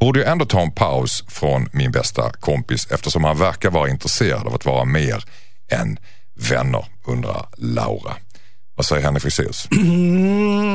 [0.00, 4.46] Borde jag ändå ta en paus från min bästa kompis eftersom han verkar vara intresserad
[4.46, 5.24] av att vara mer
[5.70, 5.98] än
[6.50, 8.16] vänner, undrar Laura.
[8.76, 9.68] Vad säger Henrik Fexeus?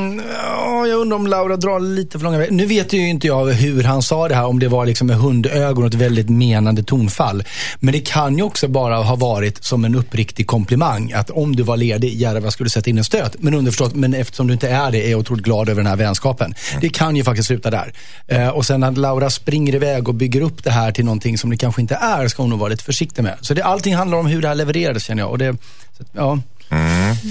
[0.02, 2.52] Mm, ja, jag undrar om Laura drar lite för långa vägar.
[2.52, 5.16] Nu vet ju inte jag hur han sa det här, om det var liksom med
[5.16, 7.44] hundögon och ett väldigt menande tonfall.
[7.78, 11.12] Men det kan ju också bara ha varit som en uppriktig komplimang.
[11.12, 13.36] Att om du var ledig, Järva skulle sätta in en stöt.
[13.38, 15.96] Men underförstått, men eftersom du inte är det, är jag otroligt glad över den här
[15.96, 16.54] vänskapen.
[16.80, 17.92] Det kan ju faktiskt sluta där.
[18.26, 21.50] Eh, och sen att Laura springer iväg och bygger upp det här till någonting som
[21.50, 23.38] det kanske inte är, ska hon nog vara lite försiktig med.
[23.40, 25.30] Så det, allting handlar om hur det här levererades känner jag.
[25.30, 25.56] Och det,
[25.98, 26.38] så, ja.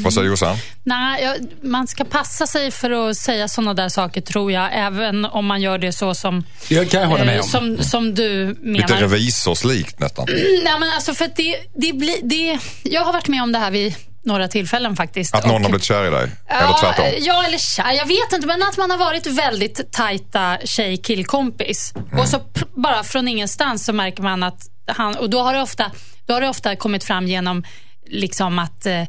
[0.04, 0.58] Vad säger Jossan?
[0.84, 1.36] Nej, jag,
[1.70, 4.70] man ska passa sig för att säga sådana där saker tror jag.
[4.74, 7.48] Även om man gör det så som, Det kan jag hålla med eh, om.
[7.48, 8.78] som, som du menar.
[8.88, 10.26] Lite revisorslikt nästan.
[10.64, 13.60] Nej, men alltså för att det, det blir, det, jag har varit med om det
[13.60, 15.36] här vid några tillfällen faktiskt.
[15.36, 16.30] Att någon Och- har blivit kär i dig?
[16.48, 17.06] Eller Ja, tvärtom?
[17.20, 17.92] ja, eller kär.
[17.92, 21.94] Jag vet inte, men att man har varit väldigt tajta tjej-killkompis.
[22.20, 22.40] Och så
[22.76, 25.16] bara från ingenstans så märker man att han...
[25.18, 25.92] Och då har det ofta,
[26.26, 27.64] då har det ofta kommit fram genom
[28.10, 28.86] liksom att...
[28.86, 29.04] eh,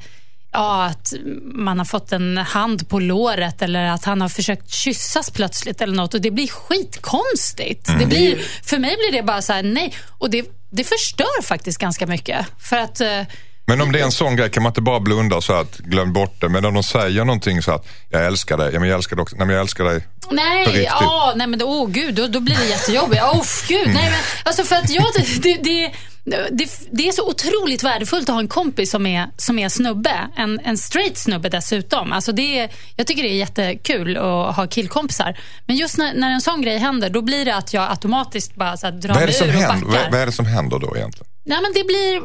[0.53, 1.13] Ja, att
[1.55, 5.95] man har fått en hand på låret eller att han har försökt kyssas plötsligt eller
[5.95, 7.89] något och det blir skitkonstigt.
[7.99, 9.95] Det blir, för mig blir det bara så här, nej.
[10.19, 12.47] Och det, det förstör faktiskt ganska mycket.
[12.59, 13.23] För att eh,
[13.67, 16.13] Men om det är en sån grej, kan man inte bara blunda säga att glöm
[16.13, 16.49] bort det?
[16.49, 19.23] Men om de säger någonting så att jag älskar dig, ja, men jag älskar dig
[19.23, 22.57] också, nej men jag älskar dig Nej, ja, nej men åh gud, då, då blir
[22.57, 23.23] det jättejobbigt.
[23.25, 25.05] Åh gud, nej men alltså för att jag,
[25.43, 25.93] det, det,
[26.25, 30.29] det, det är så otroligt värdefullt att ha en kompis som är, som är snubbe.
[30.37, 32.13] En, en straight snubbe dessutom.
[32.13, 35.39] Alltså det är, jag tycker det är jättekul att ha killkompisar.
[35.67, 38.77] Men just när, när en sån grej händer, då blir det att jag automatiskt bara
[38.77, 40.03] så här, drar det mig ur och händer, backar.
[40.03, 41.27] vad, vad är det som händer då egentligen?
[41.45, 42.23] Nej men det blir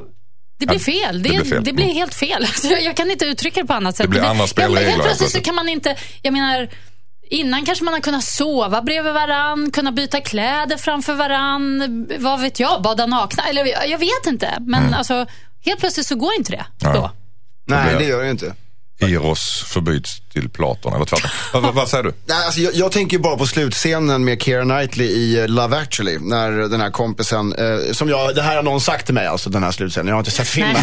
[0.60, 1.24] det blir fel.
[1.24, 1.64] det Det, blir fel.
[1.64, 1.96] det blir Mm.
[1.98, 2.44] helt fel.
[2.48, 4.10] Alltså, jag, jag kan inte uttrycka det på annat sätt.
[4.10, 5.46] blir Men andra spelregler Helt plötsligt så plötsligt.
[5.46, 6.70] kan man inte, jag menar,
[7.30, 12.60] innan kanske man har kunnat sova bredvid varann, kunna byta kläder framför varann, vad vet
[12.60, 13.44] jag, bada nakna.
[13.50, 14.58] Eller jag, vet inte.
[14.60, 14.94] Men Mm.
[14.94, 15.26] alltså,
[15.66, 17.12] helt plötsligt så går inte det då.
[17.66, 18.56] Nej, det gör det inte.
[19.00, 21.30] Eros förbyts till Platon, eller tvärtom.
[21.54, 22.14] vad, vad, vad säger du?
[22.26, 26.18] Nej, alltså jag, jag tänker bara på slutscenen med Keira Knightley i eh, Love actually.
[26.20, 29.50] När den här kompisen, eh, som jag, det här har någon sagt till mig, alltså
[29.50, 30.08] den här slutscenen.
[30.08, 30.76] Jag har inte sett filmen.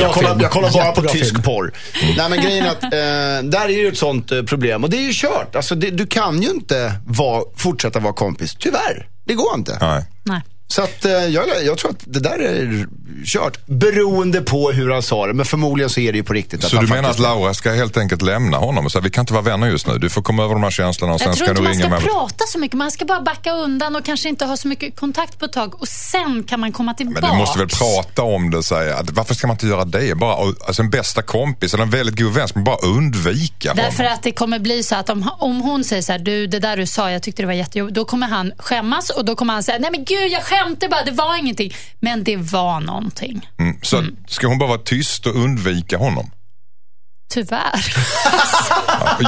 [0.00, 1.42] Jag kollar, jag kollar bara på tysk film.
[1.42, 1.72] porr.
[2.16, 4.84] Nej men grejen är att, eh, där är ju ett sånt eh, problem.
[4.84, 5.56] Och det är ju kört.
[5.56, 8.56] Alltså det, du kan ju inte vara, fortsätta vara kompis.
[8.58, 9.08] Tyvärr.
[9.24, 9.78] Det går inte.
[9.80, 10.04] Nej.
[10.22, 10.40] Nej.
[10.66, 12.86] Så att, eh, jag, jag tror att det där är
[13.24, 13.66] kört.
[13.66, 15.34] Beroende på hur han sa det.
[15.34, 16.62] Men förmodligen så är det ju på riktigt.
[16.64, 19.10] Så han du menar att faktiskt- Laura ska helt enkelt lämna honom och säga vi
[19.10, 19.98] kan inte vara vänner just nu.
[19.98, 21.72] Du får komma över de här känslorna och sen Jag tror ska inte du man
[21.72, 22.00] ringa ska mig.
[22.28, 22.76] prata så mycket.
[22.78, 25.80] Man ska bara backa undan och kanske inte ha så mycket kontakt på ett tag.
[25.80, 27.20] Och sen kan man komma tillbaka.
[27.20, 30.14] Men du måste väl prata om det säga att varför ska man inte göra det?
[30.18, 30.34] Bara,
[30.66, 33.84] alltså en bästa kompis eller en väldigt god vän ska man bara undvika honom.
[33.84, 36.58] Därför att det kommer bli så att om, om hon säger så här, du det
[36.58, 37.94] där du sa, jag tyckte det var jättejobbigt.
[37.94, 41.04] Då kommer han skämmas och då kommer han säga, nej men gud jag skämtade bara,
[41.04, 41.74] det var ingenting.
[42.00, 43.48] Men det var någonting.
[43.58, 43.76] Mm.
[43.82, 46.30] Så ska hon bara vara tyst och undvika honom?
[47.32, 47.94] Tyvärr.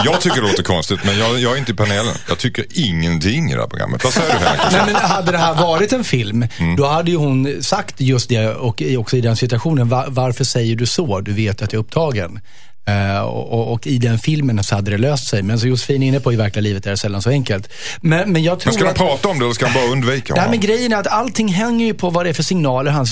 [0.04, 2.14] Jag tycker det låter konstigt men jag, jag är inte i panelen.
[2.28, 4.04] Jag tycker ingenting i det här programmet.
[4.04, 4.72] Vad säger du Henrik?
[4.72, 8.48] Nej, men hade det här varit en film, då hade ju hon sagt just det
[8.54, 9.88] och i- också i den situationen.
[9.88, 11.20] Va- varför säger du så?
[11.20, 12.40] Du vet att jag är upptagen.
[12.88, 15.42] Eh, och, och, i den filmen så hade det löst sig.
[15.42, 17.68] Men som Josefin är inne på, i verkliga livet är det sällan så enkelt.
[18.00, 18.96] Men, men jag tror Men ska att...
[18.96, 20.50] prata om det eller ska de bara undvika Nej, honom?
[20.50, 23.06] men grejen är att allting hänger ju på vad det är för signaler han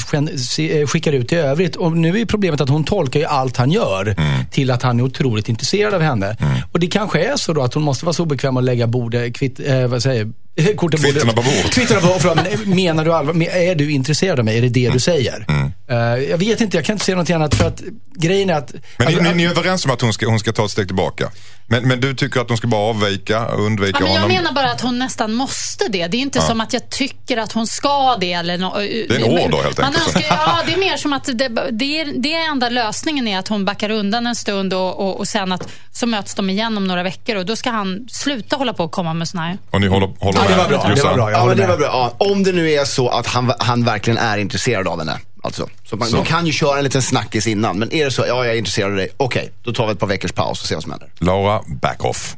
[0.58, 1.76] eh, skickar ut i övrigt.
[1.76, 4.44] Och nu är problemet att hon tolkar ju allt han gör Mm.
[4.50, 6.36] till att han är otroligt intresserad av henne.
[6.72, 9.36] Och det kanske är så då att hon måste vara så obekväm att lägga bordet,
[9.36, 10.32] kvitt, eh, vad säger?
[10.76, 11.70] Korten på Kvittorna på bordet.
[11.72, 12.34] Kvittorna på bordet.
[12.36, 13.42] Men, eh, Menar du allvar?
[13.42, 14.58] Är du intresserad av mig?
[14.58, 15.46] Är det det du säger?
[15.90, 15.96] Eh,
[16.30, 17.82] jag vet inte, jag kan inte säga något annat för att
[18.16, 18.72] grejen är att...
[18.72, 20.70] Men ni, alltså, ni, ni är överens om att hon ska, hon ska ta ett
[20.70, 21.30] steg tillbaka?
[21.66, 24.36] Men, men du tycker att hon ska bara avvika och undvika Ja, men jag honom?
[24.36, 26.06] menar bara att hon nästan måste det.
[26.06, 28.32] Det är inte som att jag tycker att hon ska det.
[28.32, 30.06] Eller no, Det är en order, helt man enkelt.
[30.16, 33.38] Önskar, ja, det är mer som att det, det, är, det är enda lösningen är
[33.38, 36.76] att hon backar undan en stund och, och, och sen att så möts de igen
[36.76, 39.58] om några veckor och då ska han sluta hålla på och komma med såna här.
[39.70, 40.94] Och ni håller, håller Ja, det var bra.
[40.94, 41.30] Det var bra.
[41.30, 41.86] Ja, men det var bra.
[41.86, 45.18] Ja, om det nu är så att han, han verkligen är intresserad av henne.
[45.42, 45.68] Alltså.
[45.84, 46.16] Så man, Så.
[46.16, 47.78] man kan ju köra en liten snackis innan.
[47.78, 49.08] Men är det så, ja jag är intresserad av dig.
[49.16, 51.08] Okej, då tar vi ett par veckors paus och ser vad som händer.
[51.18, 52.36] Laura, back off.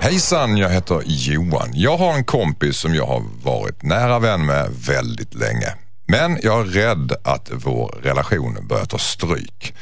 [0.00, 1.70] Hejsan, jag heter Johan.
[1.74, 5.74] Jag har en kompis som jag har varit nära vän med väldigt länge.
[6.06, 9.74] Men jag är rädd att vår relation börjar ta stryk.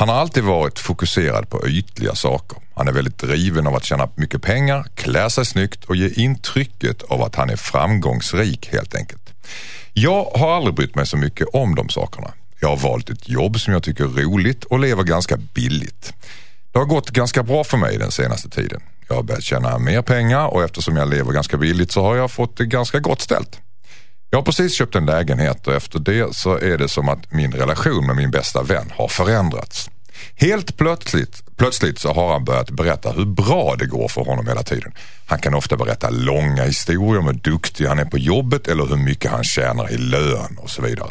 [0.00, 2.58] Han har alltid varit fokuserad på ytliga saker.
[2.74, 7.02] Han är väldigt driven av att tjäna mycket pengar, klä sig snyggt och ge intrycket
[7.02, 9.34] av att han är framgångsrik helt enkelt.
[9.92, 12.30] Jag har aldrig brytt mig så mycket om de sakerna.
[12.60, 16.12] Jag har valt ett jobb som jag tycker är roligt och lever ganska billigt.
[16.72, 18.80] Det har gått ganska bra för mig den senaste tiden.
[19.08, 22.30] Jag har börjat tjäna mer pengar och eftersom jag lever ganska billigt så har jag
[22.30, 23.60] fått det ganska gott ställt.
[24.30, 27.52] Jag har precis köpt en lägenhet och efter det så är det som att min
[27.52, 29.90] relation med min bästa vän har förändrats.
[30.34, 34.62] Helt plötsligt, plötsligt så har han börjat berätta hur bra det går för honom hela
[34.62, 34.92] tiden.
[35.26, 38.96] Han kan ofta berätta långa historier om hur duktig han är på jobbet eller hur
[38.96, 41.10] mycket han tjänar i lön och så vidare.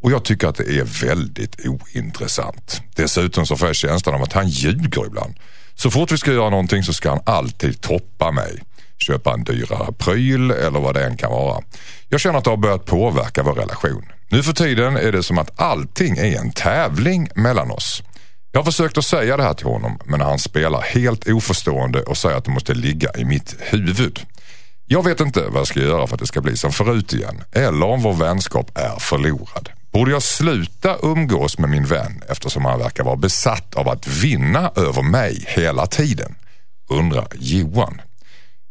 [0.00, 2.80] Och jag tycker att det är väldigt ointressant.
[2.94, 5.34] Dessutom så får jag känslan av att han ljuger ibland.
[5.74, 8.62] Så fort vi ska göra någonting så ska han alltid toppa mig.
[8.98, 11.62] Köpa en dyrare pryl eller vad det än kan vara.
[12.08, 14.04] Jag känner att det har börjat påverka vår relation.
[14.30, 18.02] Nu för tiden är det som att allting är en tävling mellan oss.
[18.52, 22.16] Jag har försökt att säga det här till honom men han spelar helt oförstående och
[22.16, 24.20] säger att det måste ligga i mitt huvud.
[24.86, 27.42] Jag vet inte vad jag ska göra för att det ska bli som förut igen.
[27.52, 29.68] Eller om vår vänskap är förlorad.
[29.92, 34.70] Borde jag sluta umgås med min vän eftersom han verkar vara besatt av att vinna
[34.76, 36.34] över mig hela tiden?
[36.90, 38.00] Undrar Johan.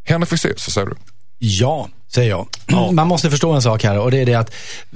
[0.05, 0.95] Henrik Fexeus, så säger du?
[1.39, 2.47] Ja, säger jag.
[2.93, 4.53] Man måste förstå en sak här och det är det att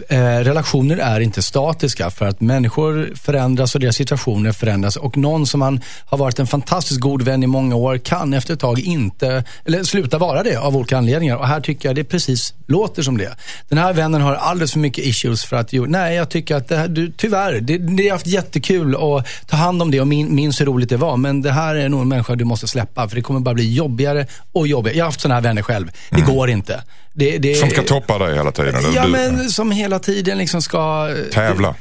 [0.10, 5.48] eh, relationer är inte statiska för att människor förändras och deras situationer förändras och någon
[5.48, 8.80] som man har varit en fantastiskt god vän i många år kan efter ett tag
[8.80, 13.02] inte, eller sluta vara det av olika anledningar och här tycker jag det precis låter
[13.04, 13.38] som det.
[13.70, 16.68] Den här vännen har alldeles för mycket issues för att, jo, nej jag tycker att
[16.68, 20.08] det här, du, tyvärr, det, det har haft jättekul att ta hand om det och
[20.08, 22.68] min, minns hur roligt det var men det här är nog en människa du måste
[22.68, 24.98] släppa för det kommer bara bli jobbigare och jobbigare.
[24.98, 25.92] Jag har haft sådana här vänner själv.
[26.10, 26.84] Det går inte.
[27.14, 28.94] Det, det, Som ska toppa dig hela tiden.
[28.94, 29.12] Ja, du.
[29.12, 31.10] men som hela tiden liksom ska...
[31.32, 31.76] Tävla.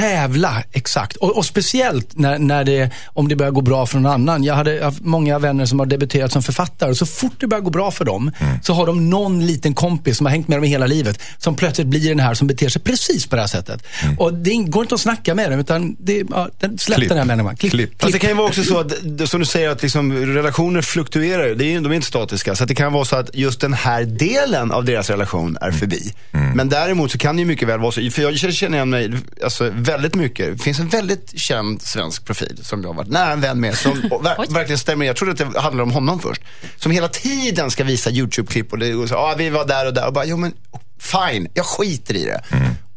[0.00, 1.16] Tävla, exakt.
[1.16, 4.44] Och, och speciellt när, när det, om det börjar gå bra för någon annan.
[4.44, 7.62] Jag hade haft många vänner som har debuterat som författare och så fort det börjar
[7.62, 8.58] gå bra för dem Mm.
[8.62, 11.54] så har de någon liten kompis som har hängt med dem i hela livet som
[11.54, 13.82] plötsligt blir den här som beter sig precis på det här sättet.
[14.18, 17.00] Och det går inte att snacka med dem utan det, ja, den- släpp Mm.
[17.00, 17.08] Klipp.
[17.08, 17.56] den här människan.
[17.56, 18.00] Klipp, Klipp.
[18.02, 18.92] Fast det kan ju vara också så att,
[19.28, 21.54] som du säger, att liksom, relationer fluktuerar.
[21.54, 22.54] Det är, de är inte statiska.
[22.54, 25.70] Så att det kan vara så att just den här delen av deras relation är
[25.70, 26.12] förbi.
[26.54, 29.12] Men däremot så kan det ju mycket väl vara så, för jag känner igen mig
[29.44, 30.58] alltså, väldigt mycket.
[30.58, 33.78] Det finns en väldigt känd svensk profil som jag har varit nära en vän med.
[33.78, 35.06] Som ver- verkligen stämmer.
[35.06, 36.42] Jag trodde att det handlade om honom först.
[36.76, 39.94] Som hela tiden ska visa YouTube-klipp och, det, och så, ah, vi var där och
[39.94, 40.06] där.
[40.06, 40.52] Och bara, jo men
[40.98, 42.44] fine, jag skiter i det.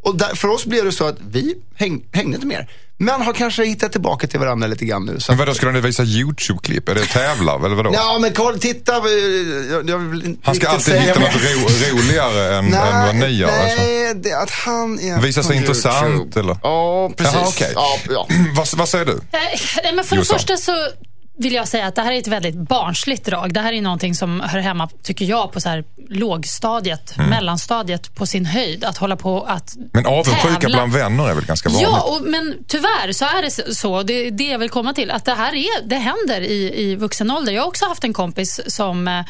[0.03, 2.69] Och där, för oss blev det så att vi häng, hängde inte mer.
[3.01, 5.19] Men har kanske hittat tillbaka till varandra lite grann nu.
[5.19, 6.89] Så Men vadå, ska ni visa YouTube-klipp?
[6.89, 7.91] Är det tävla eller vadå?
[7.93, 8.93] Ja, men kolla, titta.
[8.93, 9.99] Jag, jag
[10.43, 13.47] Han ska alltid säga hitta något ro, roligare än, än vad ni gör.
[13.47, 13.77] Alltså.
[13.77, 16.39] Nej, det, att han är Visa sig intressant, YouTube.
[16.39, 16.57] eller?
[16.63, 17.33] Ja, precis.
[17.33, 17.71] Jaha, okej.
[17.75, 18.27] ja, ja.
[18.55, 19.11] vad, vad säger du?
[19.11, 19.19] Eh,
[19.83, 20.71] Nej, men för det första så
[21.39, 23.53] vill jag säga att det här är ett väldigt barnsligt drag.
[23.53, 28.25] Det här är någonting som hör hemma, tycker jag, på så här lågstadiet, mellanstadiet på
[28.25, 28.83] sin höjd.
[28.83, 29.89] Att hålla på att Mm.
[29.93, 31.89] Men avundsjuka bland vänner är väl ganska vanligt?
[31.91, 34.03] Ja, och, men tyvärr så är det så.
[34.03, 35.11] Det det jag vill komma till.
[35.11, 37.53] Att det här är, det händer i, i vuxen ålder.
[37.53, 39.25] Jag har också haft en kompis som eh,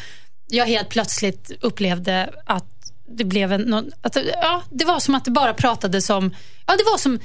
[0.48, 2.64] jag helt plötsligt upplevde att
[3.08, 3.92] det blev en...
[4.02, 6.34] Att, ja, det var som att det bara pratades om...
[6.66, 7.18] Ja, det var som...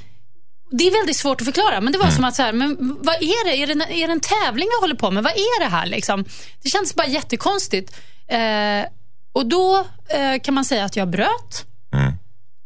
[0.70, 3.14] Det är väldigt svårt att förklara, men det var som att så här, men vad
[3.14, 3.56] är det?
[3.56, 5.24] Är det, är det en tävling vi håller på med?
[5.24, 6.24] Vad är det här liksom?
[6.62, 7.96] Det känns bara jättekonstigt.
[8.28, 8.84] Eh,
[9.32, 11.64] och då eh, kan man säga att jag bröt.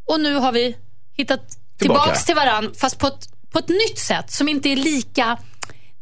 [0.09, 0.77] Och nu har vi
[1.17, 1.41] hittat
[1.79, 2.03] Tillbaka.
[2.03, 5.39] tillbaks till varann fast på ett, på ett nytt sätt som inte är lika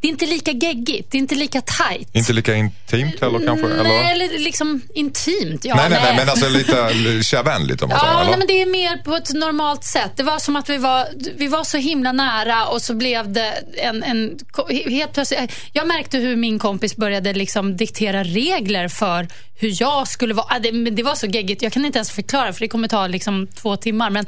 [0.00, 2.08] det är inte lika geggigt, det är inte lika tight.
[2.12, 3.66] Inte lika intimt heller kanske?
[3.66, 4.38] Nej, Eller?
[4.38, 5.64] liksom intimt.
[5.64, 6.72] Ja, nej, nej, nej, men alltså lite
[7.22, 8.12] kärvänligt om man säger.
[8.12, 8.30] Ja, eller?
[8.30, 10.12] nej, men det är mer på ett normalt sätt.
[10.16, 11.06] Det var som att vi var,
[11.36, 14.38] vi var så himla nära och så blev det en, en...
[14.86, 19.28] Helt plötsligt, jag märkte hur min kompis började liksom diktera regler för
[19.60, 20.46] hur jag skulle vara.
[20.50, 21.62] Ah, Det, det var så geggigt.
[21.62, 24.10] Jag kan inte ens förklara för det kommer ta liksom två timmar.
[24.10, 24.26] Men,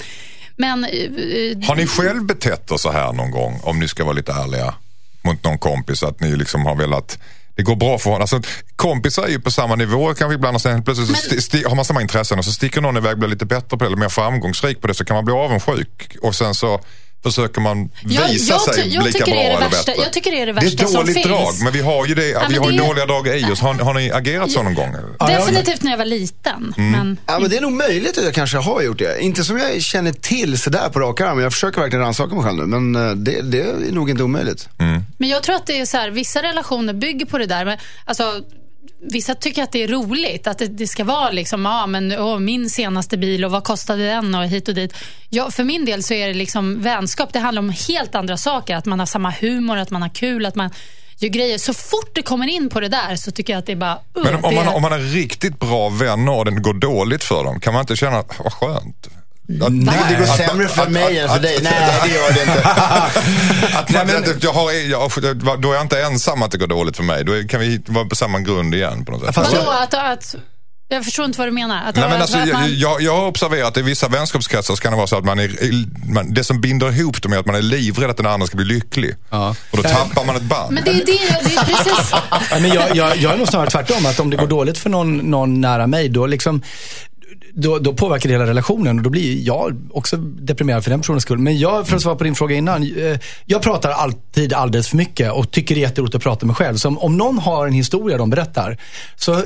[0.57, 4.15] men eh, Har ni själv betett er så här någon gång, om ni ska vara
[4.15, 4.75] lite ärliga,
[5.23, 6.03] mot någon kompis?
[6.03, 7.19] Att ni liksom har velat
[7.57, 8.21] det går bra för honom.
[8.21, 8.41] Alltså,
[8.77, 11.77] kompisar är ju på samma nivå kanske ibland och sen plötsligt så Men- sti- har
[11.77, 13.97] man samma intressen och så sticker någon iväg och blir lite bättre på det eller
[13.97, 16.81] mer framgångsrik på det så kan man bli avundsjuk och sen så
[17.23, 20.03] försöker man visa jag sig jag lika tycker bra det är det eller värsta- bättre.
[20.03, 21.27] jag tycker det är det Det värsta är som dåligt finns.
[21.27, 23.61] drag men vi har ju, det, vi men har ju det- dåliga drag i oss.
[23.61, 24.95] Har, har ni agerat så någon gång?
[25.29, 26.75] definitivt när jag var liten.
[26.79, 26.91] Mm.
[26.91, 29.21] Men, Ja, men det är nog möjligt att jag kanske har gjort det.
[29.23, 31.41] Inte som jag känner till sådär på rak arm.
[31.41, 32.81] Jag försöker verkligen rannsaka mig själv nu.
[32.81, 34.69] Men eh, det, det är nog inte omöjligt.
[35.19, 37.65] Men jag tror att det är så här, vissa relationer bygger på det där.
[37.65, 38.25] Men, alltså,
[39.01, 40.47] vissa tycker att det är roligt.
[40.47, 44.07] Att det, det ska vara liksom, ja men åh, min senaste bil och vad kostade
[44.07, 44.95] den och hit och dit.
[45.29, 47.33] Ja, för min del så är det liksom vänskap.
[47.33, 48.77] Det handlar om helt andra saker.
[48.77, 50.71] Att man har samma humor, att man har kul, att man
[51.19, 51.59] gör grejer.
[51.59, 53.95] Så fort det kommer in på det där så tycker jag att det är bara...
[53.95, 57.25] Uh, Men om det, man, om man är riktigt bra vänner och det går dåligt
[57.25, 59.09] för dem, kan man inte känna, vad skönt?
[59.63, 61.59] Att, Nej, det går att- sämre för att- mig att- än för att- dig.
[61.63, 62.69] Nej, det gör det inte.
[63.79, 65.11] Att, man, att jag har, jag,
[65.63, 67.25] då är jag inte ensam att det går dåligt för mig.
[67.25, 69.37] Då kan vi vara på samma grund igen på något sätt.
[69.37, 69.71] Vadå?
[69.71, 70.35] Att, att,
[70.89, 71.89] jag förstår inte vad du menar.
[71.89, 74.09] Att, Nej, men att, alltså, att jag, man, jag, jag har observerat att i vissa
[74.09, 75.51] vänskapskretsar så kan det vara så att man är,
[76.15, 78.57] man, det som binder ihop dem är att man är livrädd att den andra ska
[78.57, 79.15] bli lycklig.
[79.31, 79.55] Ja.
[79.71, 80.73] Och då tappar man ett band.
[80.75, 81.03] men det är det,
[81.49, 82.11] det är precis...
[82.31, 84.07] Ja, men jag, jag, jag är nog snarare tvärtom.
[84.07, 86.63] Att om det går dåligt för någon, någon nära mig, då liksom
[87.55, 91.23] då, då påverkar det hela relationen och då blir jag också deprimerad för den personens
[91.23, 91.39] skull.
[91.39, 92.83] Men jag, för att svara på din fråga innan.
[92.83, 96.57] eh, Jag pratar alltid alldeles för mycket och tycker det är jätteroligt att prata med
[96.59, 96.77] mig själv.
[96.77, 98.77] Så om, någon har en historia de berättar
[99.17, 99.43] så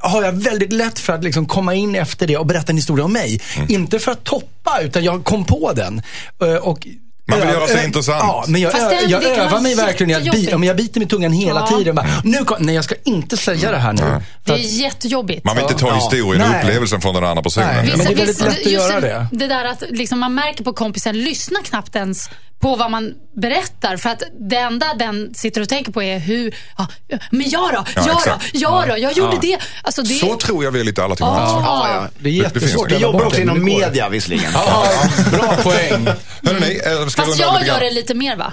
[0.00, 3.04] har jag väldigt lätt för att liksom komma in efter det och berätta en historia
[3.04, 3.40] om mig.
[3.68, 6.02] Inte för att toppa, utan jag kom på den.
[6.42, 6.86] Eh, Och
[7.28, 8.18] Man vill göra sig intressant.
[8.22, 10.58] Ja, men jag, Fast det- jag det kan övar mig verkligen i att bi, ja,
[10.58, 11.76] men jag biter med tungan hela Ja.
[11.78, 11.94] tiden.
[11.94, 13.98] Bara, nu kom, nej, jag ska inte säga det här nu.
[14.00, 15.44] För Det är att- jättejobbigt.
[15.44, 15.94] Man vill inte ta Ja.
[15.94, 16.60] historien och Nej.
[16.60, 17.68] upplevelsen från den andra personen.
[17.68, 17.88] Nej.
[17.90, 17.96] Ja.
[17.96, 19.26] men det är väldigt lätt att just göra det.
[19.32, 23.96] Det där att liksom man märker på kompisen, lyssna knappt ens på vad man berättar.
[23.96, 26.86] För att det enda den sitter och tänker på är hur, ja,
[27.30, 28.44] men jag då, Ja, jag då, exakt.
[28.52, 29.58] jag då, jag gjorde det.
[29.82, 31.32] Alltså det Så tror jag vi är lite alla till Ja.
[31.34, 31.52] mans.
[31.66, 32.08] Ja, ja.
[32.18, 32.90] Det är det finns- jättesvårt.
[32.90, 33.80] Vi att jobbar bort också men inom det går.
[33.80, 34.50] media visserligen.
[34.54, 34.86] Ja,
[35.32, 36.06] bra poäng.
[36.46, 38.52] Hörrni, eh, ska Fast jag gör det lite mer va?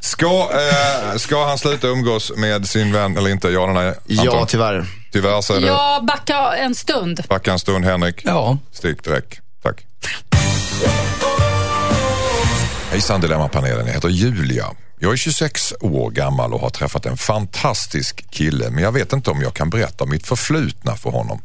[0.00, 3.48] Ska, eh, ska han sluta umgås med sin vän eller inte?
[3.48, 3.94] Ja eller nej?
[4.06, 4.86] Ja, tyvärr.
[5.12, 5.66] Tyvärr säger du.
[5.66, 7.24] Jag backar en stund.
[7.28, 8.22] Backa en stund Henrik.
[8.24, 8.58] Ja.
[8.72, 9.40] Stick direkt.
[9.62, 9.86] Tack.
[12.90, 14.66] Hejsan Dilemmapanelen, jag heter Julia.
[14.98, 19.30] Jag är 26 år gammal och har träffat en fantastisk kille men jag vet inte
[19.30, 21.42] om jag kan berätta mitt förflutna för honom.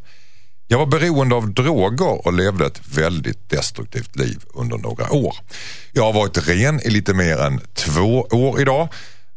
[0.68, 5.36] Jag var beroende av droger och levde ett väldigt destruktivt liv under några år.
[5.92, 8.88] Jag har varit ren i lite mer än två år idag.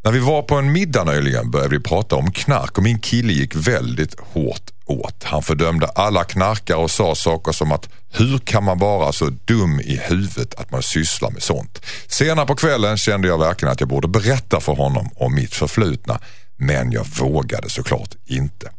[0.04, 3.32] När vi var på en middag nyligen började vi prata om knark och min kille
[3.32, 5.24] gick väldigt hårt åt.
[5.24, 9.80] Han fördömde alla knarkare och sa saker som att hur kan man vara så dum
[9.80, 11.82] i huvudet att man sysslar med sånt?
[12.06, 16.20] Senare på kvällen kände jag verkligen att jag borde berätta för honom om mitt förflutna
[16.56, 18.70] men jag vågade såklart inte.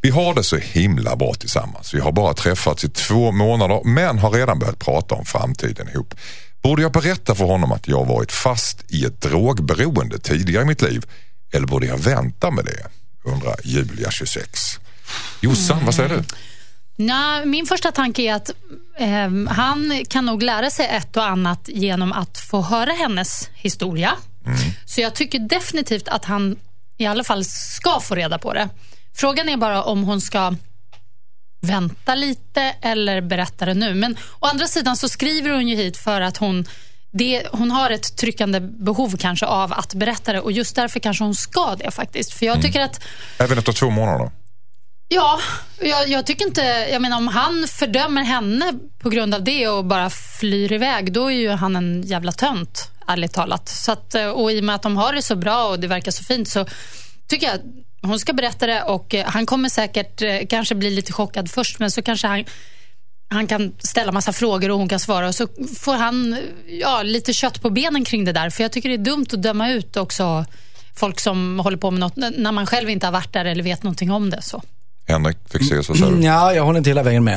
[0.00, 1.94] Vi har det så himla bra tillsammans.
[1.94, 6.14] Vi har bara träffats i två månader men har redan börjat prata om framtiden ihop.
[6.62, 10.82] Borde jag berätta för honom att jag varit fast i ett drogberoende tidigare i mitt
[10.82, 11.04] liv
[11.52, 12.86] eller borde jag vänta med det?
[13.24, 14.78] Undrar Julia 26.
[15.40, 16.24] Jossan, vad säger du?
[16.96, 18.50] Nej, min första tanke är att
[18.98, 24.12] ehm, han kan nog lära sig ett och annat genom att få höra hennes historia.
[24.86, 26.56] Så jag tycker definitivt att han
[26.96, 28.68] i alla fall ska få reda på det.
[29.20, 30.54] Frågan är bara om hon ska
[31.60, 33.94] vänta lite eller berätta det nu.
[33.94, 36.64] Men å andra sidan så skriver hon ju hit för att hon,
[37.10, 41.24] det, hon har ett tryckande behov kanske av att berätta det och just därför kanske
[41.24, 42.32] hon ska det faktiskt.
[42.32, 43.04] För jag tycker att
[43.38, 44.30] Även efter två månader?
[45.08, 45.40] Ja,
[45.80, 46.62] jag, jag tycker inte...
[46.92, 51.30] Jag menar om han fördömer henne på grund av det och bara flyr iväg, då
[51.30, 53.68] är ju han en jävla tönt, ärligt talat.
[53.68, 56.10] Så att, och i och med att de har det så bra och det verkar
[56.10, 56.66] så fint så
[57.28, 57.64] tycker jag att
[58.02, 61.78] hon ska berätta det och eh, han kommer säkert eh, kanske bli lite chockad först,
[61.78, 62.44] men så kanske han
[63.30, 65.48] han kan ställa massa frågor och hon kan svara och så
[65.78, 66.38] får han eh,
[66.80, 68.50] ja, lite kött på benen kring det där.
[68.50, 70.44] För jag tycker det är dumt att döma ut också
[70.94, 73.82] folk som håller på med något när man själv inte har varit där eller vet
[73.82, 74.42] någonting om det.
[74.42, 74.62] Så.
[75.08, 76.22] Henrik fick se så säger du.
[76.24, 77.36] Ja, jag håller inte hela vägen med.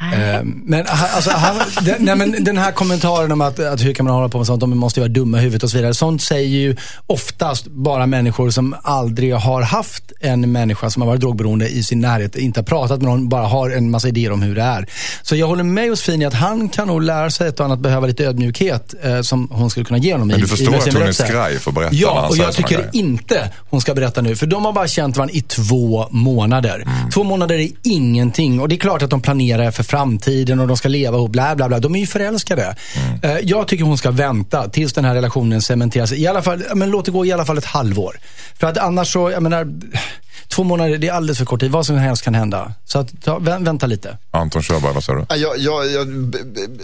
[0.00, 4.06] Eh, Men, alltså, han, den, nej, men den här kommentaren om att, att hur kan
[4.06, 5.94] man hålla på med sånt, de måste ju vara dumma i huvudet och så vidare.
[5.94, 11.20] Sånt säger ju oftast bara människor som aldrig har haft en människa som har varit
[11.20, 14.42] drogberoende i sin närhet, inte har pratat med någon, bara har en massa idéer om
[14.42, 14.86] hur det är.
[15.22, 17.78] Så jag håller med Josefin i att han kan nog lära sig ett och annat,
[17.78, 20.28] behöva lite ödmjukhet eh, som hon skulle kunna ge honom.
[20.28, 22.36] Men i- du i förstår sin att hon är skraj för att berätta Ja, och
[22.36, 24.36] jag tycker inte hon ska berätta nu.
[24.36, 26.74] För de har bara känt varandra i två månader.
[26.86, 27.10] Mm.
[27.12, 28.60] Två månader är ingenting.
[28.60, 31.54] Och det är klart att de planerar för framtiden och de ska leva ihop, bla
[31.56, 31.78] bla bla.
[31.80, 32.76] De är ju förälskade.
[32.96, 33.36] Mm.
[33.36, 36.12] Eh, Jag tycker hon ska vänta tills den här relationen cementeras.
[36.12, 38.16] I alla fall, men låt det gå i alla fall ett halvår.
[38.58, 39.66] För att annars så, jag menar,
[40.48, 41.70] två månader, det är alldeles för kort tid.
[41.70, 42.72] Vad som helst kan hända.
[42.84, 44.18] Så att, ta, vä- vänta lite.
[44.30, 45.26] Anton Körberg, vad säger du?
[45.28, 46.34] Ja, Jag, jag, jag,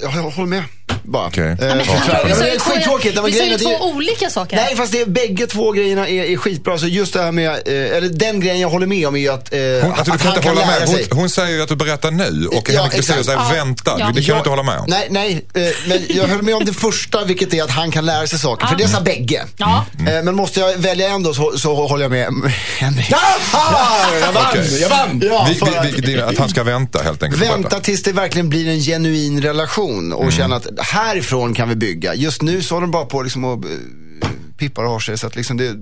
[0.03, 0.63] jag, jag håller med.
[1.03, 1.27] Bara.
[1.27, 1.45] Okej.
[1.45, 1.95] Eh, Ja, men Ja,
[2.29, 3.19] men det är skittråkigt.
[3.27, 4.57] vi sa ju är två olika saker.
[4.57, 6.79] Nej, fast det, bägge två grejerna är, är skitbra.
[6.79, 9.29] Så just det här med, eh, eller den grejen jag håller med om är ju
[9.29, 10.89] att, eh, Hon, alltså, du att kan han inte hålla med.
[10.89, 13.49] Hon, hon säger ju att du berättar nu och Ja, Henrik säger Ja.
[13.53, 13.97] vänta.
[13.99, 14.11] Ja.
[14.15, 14.85] Det kan du inte hålla med om.
[14.89, 18.07] Nej, nej eh, men jag höll med om det första, vilket är att han kan
[18.07, 18.67] lära sig saker.
[18.67, 19.45] För det sa bägge.
[19.57, 19.85] Ja.
[19.99, 22.29] Eh, Men måste jag välja en då så, så håller jag med
[22.79, 23.11] Henrik.
[23.11, 23.19] Jag
[23.53, 24.45] vann!
[24.51, 24.81] Okej.
[24.81, 25.23] Jag vann!
[25.31, 27.43] Ja, Vi, för att- vi, vi, det- att han ska vänta helt enkelt.
[27.43, 32.15] Vänta tills det verkligen blir en genuin relation och känna att härifrån kan vi bygga.
[32.15, 35.19] Just nu så håller de bara på liksom och eh, pippar och har sig.
[35.19, 35.75] Så att liksom det,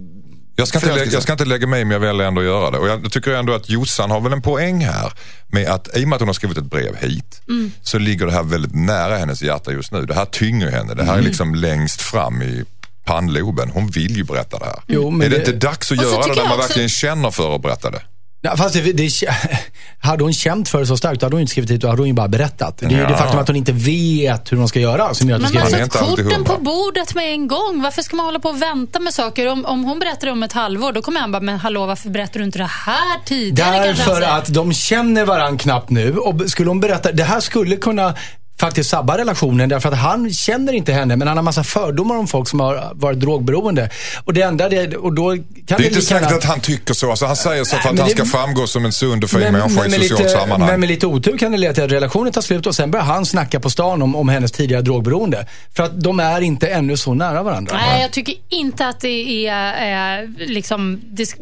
[0.57, 2.71] Jag ska, inte lägga, jag ska inte lägga mig men jag väljer ändå att göra
[2.71, 2.79] det.
[2.79, 5.13] Och jag tycker ändå att Jossan har väl en poäng här.
[5.49, 7.41] Med att i och med att hon har skrivit ett brev hit
[7.83, 10.03] så ligger det här väldigt nära hennes hjärta just nu.
[10.07, 10.95] Det här tynger henne.
[10.95, 12.65] Det här är liksom längst fram i
[13.05, 13.71] pannloben.
[13.71, 14.79] Hon vill ju berätta det här.
[14.87, 16.89] Jo, men är det, det- inte dags att Och göra det när man också- verkligen
[16.89, 18.03] känner för att berätta det?
[18.41, 19.11] Ja, fast det, det,
[19.99, 22.01] hade hon känt för det så starkt, då hade hon inte skrivit hit, då hade
[22.03, 22.79] hon ju bara berättat.
[22.79, 23.09] Det är ju Ja.
[23.09, 25.99] det faktum att hon inte vet hur hon ska göra som gör att Men inte
[25.99, 27.83] alltid korten på bordet med en gång.
[27.83, 29.49] Varför ska man hålla på och vänta med saker?
[29.49, 32.41] Om, om hon berättar om ett halvår, då kommer han bara, men hallå, varför berättar
[32.41, 33.87] du inte det här tidigare?
[33.87, 36.17] Därför att de känner varandra knappt nu.
[36.17, 38.15] Och skulle hon berätta, det här skulle kunna
[38.61, 42.27] faktiskt sabba relationen därför att han känner inte henne men han har massa fördomar om
[42.27, 43.91] folk som har varit drogberoende.
[44.25, 46.95] Och det enda det, och då kan Det är inte lika säkert att han tycker
[46.95, 47.11] så.
[47.11, 49.31] Alltså, han säger så för att men han det- ska framgå som en sund och
[49.31, 50.71] fin Men- människa i men med socialt lite, sammanhang.
[50.71, 53.05] Men med lite otur kan det leda till att relationen tar slut och sen börjar
[53.07, 55.47] han snacka på stan om, om hennes tidigare drogberoende.
[55.77, 57.77] För att de är inte ännu så nära varandra.
[57.77, 61.35] Nej, jag tycker inte att det är, eh, liksom, det,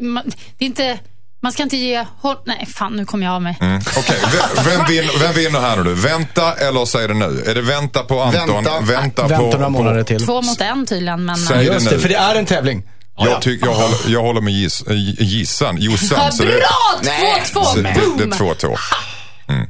[0.57, 0.97] det är inte...
[1.45, 2.05] Man ska inte ge...
[2.21, 3.57] Håll, nej, fan nu kom jag av mig.
[3.61, 5.93] Mm, Okej, vem, vem, vinner, vem vinner här nu?
[5.93, 7.43] Vänta eller säg det nu?
[7.47, 8.63] Är det vänta på Anton?
[8.63, 8.79] Vänta.
[8.79, 9.27] vänta på...
[9.27, 10.25] Vänta några månader på till.
[10.25, 11.35] Två mot en tydligen, men...
[11.35, 11.91] Säg det Just nu.
[11.91, 12.83] det, för det är en tävling.
[13.17, 14.83] Jag, tyck, jag, håller, jag håller med giss,
[15.19, 16.31] Gissan, Jossan.
[16.37, 16.55] Bra!
[17.03, 17.43] Nej.
[17.45, 17.63] 2-2!
[17.63, 18.31] så det, det är Boom!
[18.31, 18.75] två två.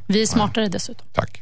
[0.08, 1.08] Vi är smartare dessutom.
[1.14, 1.42] Tack.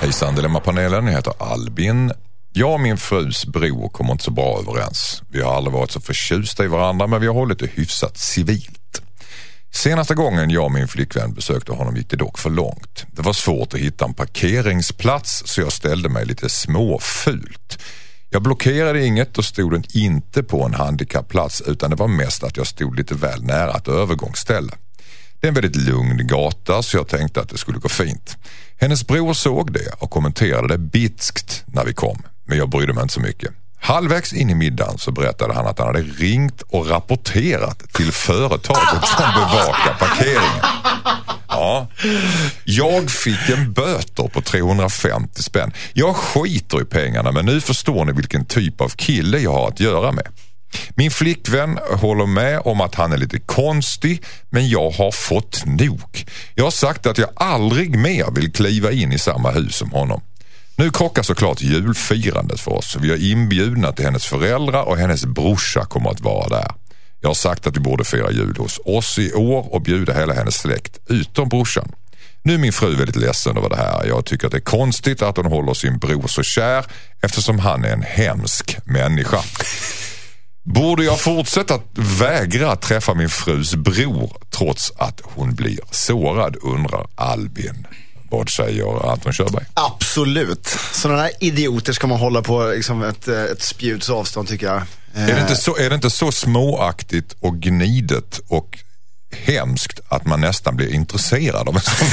[0.00, 2.12] Hejsan Dilemmapanelen, jag heter Albin.
[2.52, 5.22] Jag och min frus bror kommer inte så bra överens.
[5.28, 9.02] Vi har aldrig varit så förtjusta i varandra men vi har hållit det hyfsat civilt.
[9.72, 13.06] Senaste gången jag och min flickvän besökte honom gick det dock för långt.
[13.12, 17.78] Det var svårt att hitta en parkeringsplats så jag ställde mig lite småfult.
[18.30, 22.66] Jag blockerade inget och stod inte på en handikappplats utan det var mest att jag
[22.66, 24.72] stod lite väl nära ett övergångsställe.
[25.40, 28.36] Det är en väldigt lugn gata så jag tänkte att det skulle gå fint.
[28.76, 32.22] Hennes bror såg det och kommenterade det bitskt när vi kom.
[32.50, 33.50] Men jag brydde mig inte så mycket.
[33.80, 39.06] Halvvägs in i middagen så berättade han att han hade ringt och rapporterat till företaget
[39.06, 40.64] som bevakar parkeringen.
[41.48, 41.88] Ja.
[42.64, 45.72] Jag fick en böter på 350 spänn.
[45.92, 49.80] Jag skiter i pengarna men nu förstår ni vilken typ av kille jag har att
[49.80, 50.26] göra med.
[50.94, 56.24] Min flickvän håller med om att han är lite konstig men jag har fått nog.
[56.54, 60.20] Jag har sagt att jag aldrig mer vill kliva in i samma hus som honom.
[60.80, 62.96] Nu krockar såklart julfirandet för oss.
[63.00, 66.72] Vi är inbjudna till hennes föräldrar och hennes brorsa kommer att vara där.
[67.20, 70.34] Jag har sagt att vi borde fira jul hos oss i år och bjuda hela
[70.34, 71.92] hennes släkt utom brorsan.
[72.42, 74.04] Nu är min fru väldigt ledsen över det här.
[74.06, 76.84] Jag tycker att det är konstigt att hon håller sin bror så kär
[77.22, 79.40] eftersom han är en hemsk människa.
[80.62, 81.86] Borde jag fortsätta att
[82.20, 87.86] vägra träffa min frus bror trots att hon blir sårad undrar Albin.
[88.30, 89.64] Vad säger Anton Körberg?
[89.74, 90.76] Absolut.
[90.92, 94.82] Sådana här idioter ska man hålla på liksom ett, eh, ett spjuts avstånd tycker jag.
[95.14, 98.78] Är det, inte så, är det inte så småaktigt och gnidet och
[99.32, 101.94] hemskt att man nästan blir intresserad av en sån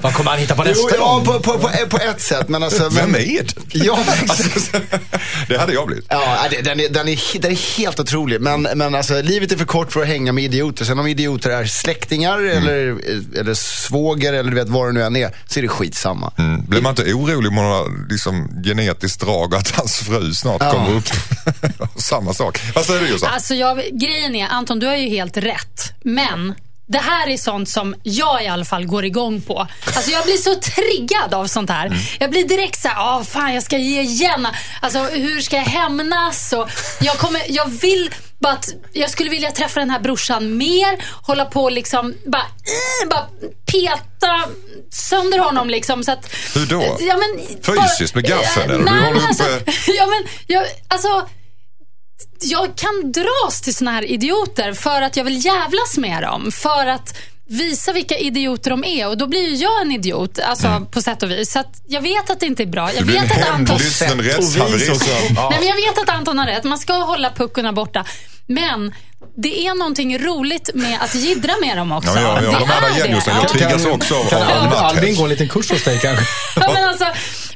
[0.00, 1.24] Vad kommer han hitta på Jo, nästa ja, gång?
[1.24, 2.48] på, på, på, på ett sätt.
[2.48, 3.52] Men alltså, Vem men, är det?
[3.72, 3.98] Ja.
[4.28, 4.80] Alltså,
[5.48, 6.04] det hade jag blivit.
[6.08, 8.40] Ja, det- den är, den, är, den är helt otrolig.
[8.40, 10.84] Men, men alltså, livet är för kort för att hänga med idioter.
[10.84, 12.96] Sen om idioter är släktingar eller,
[13.38, 16.32] eller svåger eller du vet vad det nu än är, så är det skitsamma.
[16.38, 16.64] Mm.
[16.66, 20.72] Blir man inte orolig om man har liksom, genetiskt drag att hans fru snart Ja.
[20.72, 21.08] kommer upp?
[21.96, 22.60] Samma sak.
[22.74, 23.30] Vad säger du Jossan?
[23.32, 25.92] Alltså jag, grejen är, Anton du har ju helt rätt.
[26.04, 26.54] Men
[26.88, 29.66] det här är sånt som jag i alla fall går igång på.
[29.96, 31.86] Alltså jag blir så triggad av sånt här.
[31.86, 31.98] Mm.
[32.18, 34.48] Jag blir direkt så här, ah, fan jag ska ge igen.
[34.80, 36.52] Alltså hur ska jag hämnas?
[36.52, 38.56] Och jag, kommer, jag vill bara
[38.92, 41.04] jag skulle vilja träffa den här brorsan mer.
[41.22, 43.26] Hålla på och liksom, bara, eh, bara
[43.72, 44.44] peta
[44.92, 46.04] sönder honom liksom.
[46.04, 46.96] Så att, Hur då?
[47.00, 47.46] Ja, men,
[47.76, 48.68] Fysiskt med gaffeln?
[48.68, 51.28] Du Nej, håller men alltså, uppe- ja, men, jag, alltså
[52.40, 56.52] jag kan dras till såna här idioter för att jag vill jävlas med dem.
[56.52, 57.16] För att
[57.48, 59.08] visa vilka idioter de är.
[59.08, 61.52] Och då blir ju jag en idiot, alltså på sätt och vis.
[61.52, 62.92] Så att jag vet att det inte är bra.
[62.92, 63.06] Jag Mm.
[63.06, 63.66] Du blir en vet att Anton...
[63.66, 65.06] hämndlysten rättshaverist.
[65.34, 66.64] Nej, men jag vet att Anton har rätt.
[66.64, 68.04] Man ska hålla puckorna borta.
[68.46, 68.94] Men
[69.36, 72.10] det är någonting roligt med att jiddra med dem också.
[72.14, 73.08] Ja, ja, ja, Det de är det.
[73.08, 73.48] Jag Ja.
[73.48, 76.24] triggas också av Kan av Albin, gå en liten kurs hos dig kanske?
[76.60, 77.04] Ja, men alltså,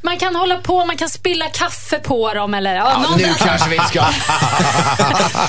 [0.03, 2.75] man kan hålla på, man kan spilla kaffe på dem eller...
[2.75, 3.99] Ja, någon, Nu kanske vi ska...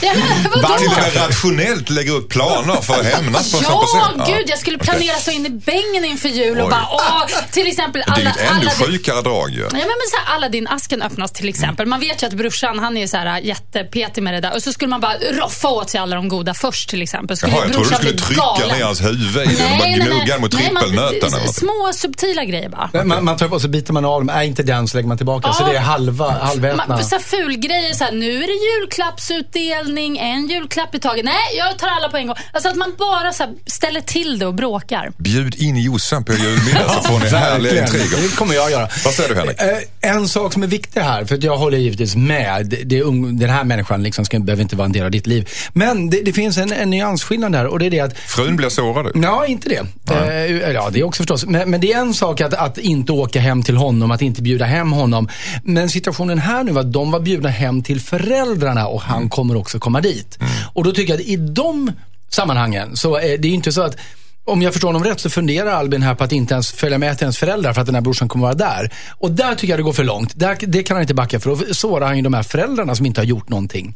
[0.02, 0.78] Ja, men?
[0.78, 4.36] Till och med rationellt lägger upp planer för att hämnas på en Ja, person.
[4.36, 6.72] gud, jag skulle planera så in i bängen inför jul och Oj.
[6.72, 9.60] bara, åh, till exempel Det är ju alla, ett ännu alla sjukare drag ju.
[9.62, 11.86] Ja, men, men så här, Aladdin-asken öppnas till exempel.
[11.86, 14.54] Man vet ju att brorsan, han är så här jättepetig med det där.
[14.56, 17.38] Och så skulle man bara roffa åt sig alla de goda först till exempel.
[17.38, 18.78] Skulle Jaha, jag trodde du skulle trycka galen.
[18.78, 21.32] ner hans huvud i den och bara gnugga mot Nej, man- trippelnöten.
[21.54, 23.04] Små subtila grejer bara.
[23.04, 24.30] Man, man tar på och så biter man av dem.
[24.30, 25.54] Är inte den så lägger man tillbaka.
[25.54, 25.68] Så Ja.
[25.72, 26.86] det är halva, halvätna.
[26.88, 31.26] Man, så här fulgrejer, så här, nu är det julklappsutdelning, en julklapp i taget.
[31.26, 32.36] Nej, jag tar alla på en gång.
[32.54, 35.12] Alltså att man bara så här, ställer till det och bråkar.
[35.18, 38.22] Bjud in Jossan på julmiddag så får ni härliga intriger.
[38.30, 38.90] Det kommer jag göra.
[39.06, 39.62] Vad säger du, Henrik?
[39.62, 42.66] Eh, En sak som är viktig här, för att jag håller givetvis med.
[42.66, 45.12] Det, det, är ung- den här människan liksom ska, behöver inte vara en del av
[45.12, 45.50] ditt liv.
[45.74, 48.70] Men det, det finns en, en nyansskillnad där och det är det att Frun blir
[48.70, 49.12] sårad.
[49.24, 49.86] Ja, inte det.
[50.12, 51.46] Eh, ja, det är också förstås.
[51.46, 54.42] Men, men det är en sak att, att inte åka hem till honom, att inte
[54.42, 55.30] bjuda hem honom.
[55.64, 59.56] Men situationen här nu var att de var bjudna hem till föräldrarna och han kommer
[59.56, 60.40] också komma dit.
[60.74, 61.92] Och då tycker jag att i de
[62.30, 63.98] sammanhangen så är det inte så att
[64.46, 67.18] om jag förstår honom rätt så funderar Albin här på att inte ens följa med
[67.18, 68.94] till ens föräldrar för att den här brorsan kommer vara där.
[69.10, 70.40] Och där tycker jag det går för långt.
[70.40, 71.50] Där, det kan han inte backa för.
[71.50, 73.96] Då sårar han ju de här föräldrarna som inte har gjort någonting.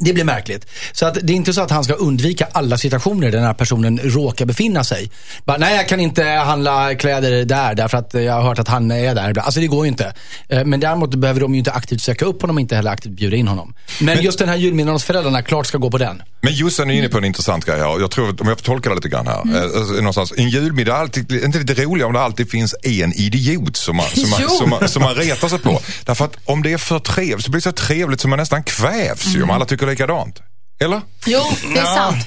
[0.00, 0.66] Det blir märkligt.
[0.92, 3.54] Så att det är inte så att han ska undvika alla situationer där den här
[3.54, 5.10] personen råkar befinna sig.
[5.44, 8.90] Bara, nej, jag kan inte handla kläder där därför att jag har hört att han
[8.90, 9.38] är där.
[9.38, 10.12] Alltså det går ju inte.
[10.48, 13.36] Eh, Men däremot behöver de ju inte aktivt söka upp honom inte heller aktivt bjuda
[13.36, 13.74] in honom.
[14.00, 16.22] Men just den här julmiddagen hos föräldrarna, klart ska gå på den.
[16.40, 18.00] Men Jossan är inne på en intressant grej här.
[18.00, 19.42] Jag tror, att- om jag får tolka det lite grann här.
[19.42, 19.56] Mm.
[19.56, 23.12] Eh, alltså, någonstans, en julmiddag är alltid, inte lite roligare om det alltid finns en
[23.12, 25.80] idiot som man, som man, som man, som man retar sig på.
[26.04, 28.62] Därför att om det är för trevligt så blir det så trevligt så man nästan
[28.62, 29.50] kvävs ju Mm.
[29.50, 30.42] om alla tycker likadant.
[30.80, 31.00] Eller?
[31.26, 31.42] Jo,
[31.74, 32.26] det är sant.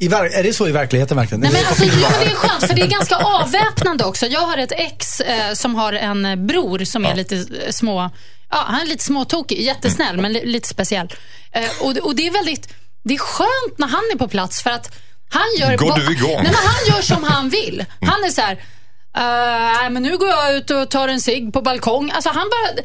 [0.00, 1.40] I är det så i verkligheten verkligen?
[1.40, 4.26] Nej, men alltså, jo, det är skönt, för det är ganska avväpnande också.
[4.26, 8.10] Jag har ett ex eh, som har en bror som är lite eh, små...
[8.50, 11.08] Ja, han är lite småtokig, jättesnäll, men li- lite speciell.
[11.52, 12.68] Eh, och, det- och det är väldigt...
[13.04, 14.96] Det är skönt när han är på plats för att
[15.30, 15.76] han gör...
[15.76, 16.30] Går vad- du igång?
[16.42, 17.84] Nej, men han gör som han vill.
[18.00, 18.58] Han är så här...
[19.16, 19.22] "Eh,
[19.80, 22.10] nej, men nu går jag ut och tar en cigg på balkong.
[22.10, 22.82] Alltså han, bara,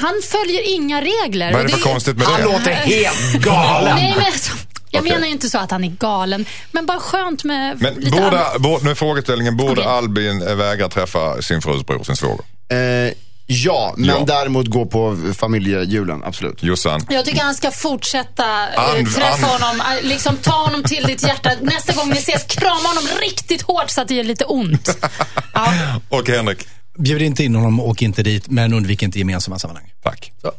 [0.00, 1.52] han följer inga regler.
[1.52, 2.46] Vad är det för konstigt med Han det?
[2.46, 3.96] låter helt galen.
[3.96, 4.52] Nej, men alltså,
[4.90, 5.12] jag Okej.
[5.12, 8.44] menar ju inte så att han är galen, men bara skönt med Men lite borde,
[8.58, 9.84] borde, nu är frågeställningen, borde Okej.
[9.84, 12.44] Albin vägra träffa sin frus bror, sin svåger?
[12.72, 13.12] Eh,
[13.46, 14.24] ja, men Ja.
[14.26, 16.62] däremot gå på familjejulen, absolut.
[16.62, 17.00] Jossan?
[17.08, 21.04] Jag tycker han ska fortsätta eh, And- träffa and- honom, eh, liksom ta honom till
[21.06, 21.50] ditt hjärta.
[21.60, 24.96] Nästa gång ni ses, krama honom riktigt hårt så att det gör lite ont.
[25.54, 25.72] Ja.
[26.08, 26.66] Och Henrik?
[26.98, 29.92] Bjud inte in honom, åk inte dit, men undvik inte gemensamma sammanhang.
[30.02, 30.32] Tack.
[30.42, 30.52] Så.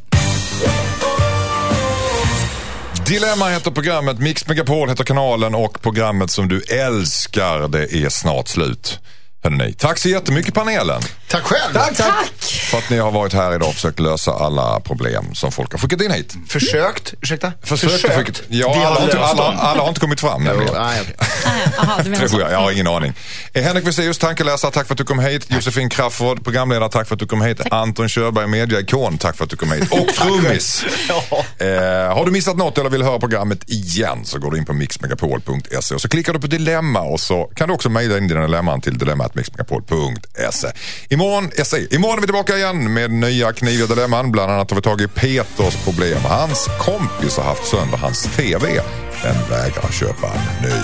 [3.06, 8.48] Dilemma heter programmet, Mix Megapol heter kanalen och programmet som du älskar, det är snart
[8.48, 8.98] slut.
[9.44, 11.74] Hörrni, tack så jättemycket panelen Tack själv.
[11.96, 12.32] Tack!
[12.74, 15.78] för att ni har varit här idag och försökt lösa alla problem som folk har
[15.78, 16.34] skickat in hit.
[16.48, 17.52] Försökt, ursäkta?
[17.62, 18.42] Försökt, försökt.
[18.48, 20.74] Ja, alla, har inte, alla, alla har inte kommit fram Jo, nämligen.
[20.74, 21.16] nej,
[22.04, 23.12] menar Tror jag, jag har ingen aning.
[23.52, 25.46] Eh, Henrik Wexeus, tankeläsare, tack för att du kom hit.
[25.48, 27.60] Josefin Crafoord, programledare, tack för att du kom hit.
[27.70, 29.92] Anton Körberg, mediaikon, tack för att du kom hit.
[29.92, 30.84] Och trummis.
[31.58, 31.68] eh,
[32.16, 35.94] har du missat något eller vill höra programmet igen så går du in på mixmegapol.se
[35.94, 38.80] och så klickar du på dilemma och så kan du också mejla in dina dilemman
[38.80, 38.98] till
[39.34, 40.72] dilemmatmixmegapol.se.
[41.08, 44.32] Imorgon, jag säger, imorgon är vi tillbaka igen med nya kniviga dilemman.
[44.32, 46.18] Bland annat har vi tagit Peters problem.
[46.24, 48.80] Hans kompis har haft sönder hans TV.
[49.22, 50.76] Den vägrar köpa en ny.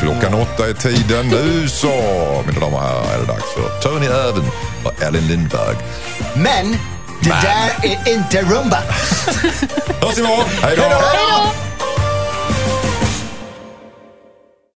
[0.00, 1.28] Klockan åtta är tiden.
[1.28, 1.88] Nu så,
[2.46, 4.50] mina damer och herrar, är det dags för Tony Irving
[4.84, 5.76] och Ellen Lindberg.
[6.34, 6.72] Men,
[7.20, 8.78] det där är inte rumba.
[10.00, 10.44] Hörs imorgon.
[10.62, 11.71] Hej då!